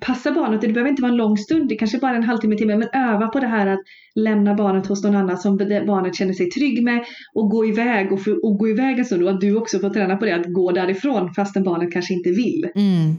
passa 0.00 0.32
barnet. 0.32 0.60
Det 0.60 0.68
behöver 0.68 0.90
inte 0.90 1.02
vara 1.02 1.12
en 1.12 1.16
lång 1.16 1.36
stund, 1.36 1.68
det 1.68 1.74
kanske 1.74 1.98
bara 1.98 2.10
är 2.10 2.16
en 2.16 2.22
halvtimme, 2.22 2.56
timme. 2.56 2.76
Men 2.76 2.88
öva 2.92 3.28
på 3.28 3.40
det 3.40 3.46
här 3.46 3.66
att 3.66 3.80
lämna 4.14 4.54
barnet 4.54 4.86
hos 4.86 5.04
någon 5.04 5.16
annan 5.16 5.38
som 5.38 5.56
barnet 5.56 6.16
känner 6.16 6.32
sig 6.32 6.50
trygg 6.50 6.84
med 6.84 7.04
och 7.34 7.50
gå 7.50 7.66
iväg 7.66 8.12
och, 8.12 8.22
för, 8.22 8.44
och 8.44 8.58
gå 8.58 8.68
iväg 8.68 8.98
en 8.98 9.04
stund 9.04 9.22
och 9.22 9.30
att 9.30 9.40
du 9.40 9.56
också 9.56 9.78
får 9.78 9.90
träna 9.90 10.16
på 10.16 10.24
det, 10.24 10.34
att 10.34 10.52
gå 10.52 10.72
därifrån 10.72 11.34
fastän 11.34 11.64
barnet 11.64 11.92
kanske 11.92 12.14
inte 12.14 12.30
vill. 12.30 12.68
Mm. 12.74 13.16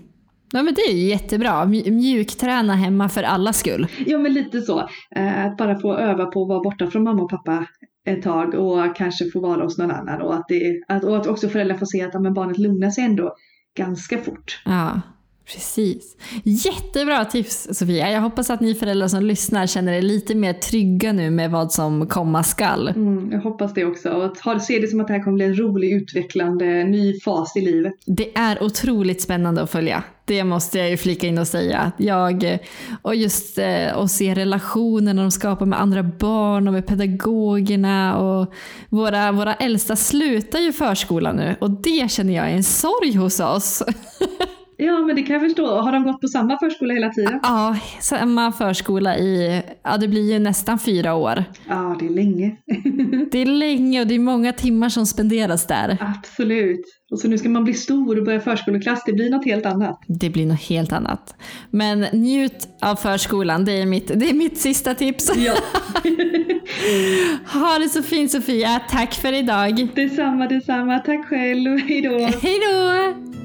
Ja 0.55 0.63
men 0.63 0.73
det 0.73 0.81
är 0.81 0.93
ju 0.93 1.09
jättebra. 1.09 1.65
Mjukträna 1.65 2.75
hemma 2.75 3.09
för 3.09 3.23
alla 3.23 3.53
skull. 3.53 3.87
Ja 4.05 4.17
men 4.17 4.33
lite 4.33 4.61
så. 4.61 4.79
Att 5.15 5.57
bara 5.57 5.79
få 5.79 5.97
öva 5.97 6.25
på 6.25 6.41
att 6.41 6.49
vara 6.49 6.63
borta 6.63 6.87
från 6.87 7.03
mamma 7.03 7.23
och 7.23 7.29
pappa 7.29 7.65
ett 8.05 8.21
tag 8.21 8.53
och 8.53 8.95
kanske 8.95 9.29
få 9.29 9.39
vara 9.39 9.63
hos 9.63 9.77
någon 9.77 9.91
annan. 9.91 10.21
Och 10.21 10.35
att, 10.35 10.45
det, 10.47 10.81
att, 10.87 11.03
och 11.03 11.17
att 11.17 11.27
också 11.27 11.49
föräldrar 11.49 11.77
får 11.77 11.85
se 11.85 12.01
att 12.01 12.21
men 12.21 12.33
barnet 12.33 12.57
lugnar 12.57 12.89
sig 12.89 13.03
ändå 13.03 13.35
ganska 13.77 14.17
fort. 14.17 14.61
Ja. 14.65 15.01
Precis. 15.45 16.17
Jättebra 16.43 17.25
tips 17.25 17.67
Sofia. 17.71 18.11
Jag 18.11 18.21
hoppas 18.21 18.49
att 18.49 18.61
ni 18.61 18.75
föräldrar 18.75 19.07
som 19.07 19.23
lyssnar 19.23 19.67
känner 19.67 19.93
er 19.93 20.01
lite 20.01 20.35
mer 20.35 20.53
trygga 20.53 21.13
nu 21.13 21.29
med 21.29 21.51
vad 21.51 21.71
som 21.71 22.07
komma 22.07 22.43
skall. 22.43 22.87
Mm, 22.87 23.31
jag 23.31 23.41
hoppas 23.41 23.73
det 23.73 23.85
också. 23.85 24.09
Och 24.09 24.37
har, 24.39 24.59
ser 24.59 24.81
det 24.81 24.87
som 24.87 24.99
att 24.99 25.07
det 25.07 25.13
här 25.13 25.23
kommer 25.23 25.35
bli 25.35 25.45
en 25.45 25.59
rolig, 25.59 25.93
utvecklande, 25.93 26.83
ny 26.83 27.19
fas 27.19 27.57
i 27.57 27.61
livet. 27.61 27.93
Det 28.05 28.37
är 28.37 28.63
otroligt 28.63 29.21
spännande 29.21 29.61
att 29.61 29.71
följa. 29.71 30.03
Det 30.25 30.43
måste 30.43 30.79
jag 30.79 30.89
ju 30.89 30.97
flika 30.97 31.27
in 31.27 31.37
och 31.37 31.47
säga. 31.47 31.91
Jag, 31.97 32.59
och 33.01 33.15
just 33.15 33.57
eh, 33.57 33.97
att 33.97 34.11
se 34.11 34.33
relationerna 34.33 35.21
de 35.21 35.31
skapar 35.31 35.65
med 35.65 35.81
andra 35.81 36.03
barn 36.03 36.67
och 36.67 36.73
med 36.73 36.87
pedagogerna. 36.87 38.17
Och 38.17 38.53
våra, 38.89 39.31
våra 39.31 39.53
äldsta 39.53 39.95
slutar 39.95 40.59
ju 40.59 40.73
förskolan 40.73 41.35
nu 41.35 41.55
och 41.59 41.71
det 41.71 42.11
känner 42.11 42.33
jag 42.33 42.49
är 42.49 42.55
en 42.55 42.63
sorg 42.63 43.15
hos 43.15 43.39
oss. 43.39 43.83
Ja, 44.77 44.99
men 44.99 45.15
det 45.15 45.23
kan 45.23 45.33
jag 45.33 45.41
förstå. 45.41 45.81
Har 45.81 45.91
de 45.91 46.03
gått 46.03 46.21
på 46.21 46.27
samma 46.27 46.59
förskola 46.59 46.93
hela 46.93 47.09
tiden? 47.09 47.39
Ja, 47.43 47.77
samma 47.99 48.51
förskola 48.51 49.17
i, 49.17 49.61
ja 49.83 49.97
det 49.97 50.07
blir 50.07 50.33
ju 50.33 50.39
nästan 50.39 50.79
fyra 50.79 51.13
år. 51.13 51.43
Ja, 51.67 51.97
det 51.99 52.05
är 52.05 52.09
länge. 52.09 52.57
det 53.31 53.37
är 53.37 53.45
länge 53.45 54.01
och 54.01 54.07
det 54.07 54.15
är 54.15 54.19
många 54.19 54.53
timmar 54.53 54.89
som 54.89 55.05
spenderas 55.05 55.67
där. 55.67 55.97
Absolut. 56.01 56.81
Och 57.13 57.19
så 57.19 57.27
nu 57.27 57.37
ska 57.37 57.49
man 57.49 57.63
bli 57.63 57.73
stor 57.73 58.17
och 58.17 58.25
börja 58.25 58.39
förskoleklass, 58.39 59.03
det 59.05 59.13
blir 59.13 59.29
något 59.29 59.45
helt 59.45 59.65
annat. 59.65 59.99
Det 60.07 60.29
blir 60.29 60.45
något 60.45 60.61
helt 60.61 60.93
annat. 60.93 61.35
Men 61.69 62.05
njut 62.13 62.67
av 62.81 62.95
förskolan, 62.95 63.65
det 63.65 63.71
är 63.71 63.85
mitt, 63.85 64.07
det 64.07 64.29
är 64.29 64.33
mitt 64.33 64.57
sista 64.57 64.95
tips. 64.95 65.31
Ja. 65.35 65.53
ha 67.59 67.79
det 67.79 67.89
så 67.89 68.03
fint 68.03 68.31
Sofia, 68.31 68.81
tack 68.89 69.13
för 69.13 69.33
idag. 69.33 69.87
Detsamma, 69.95 70.47
detsamma. 70.47 70.99
Tack 70.99 71.25
själv, 71.25 71.79
hejdå. 71.79 72.17
Hejdå! 72.19 73.42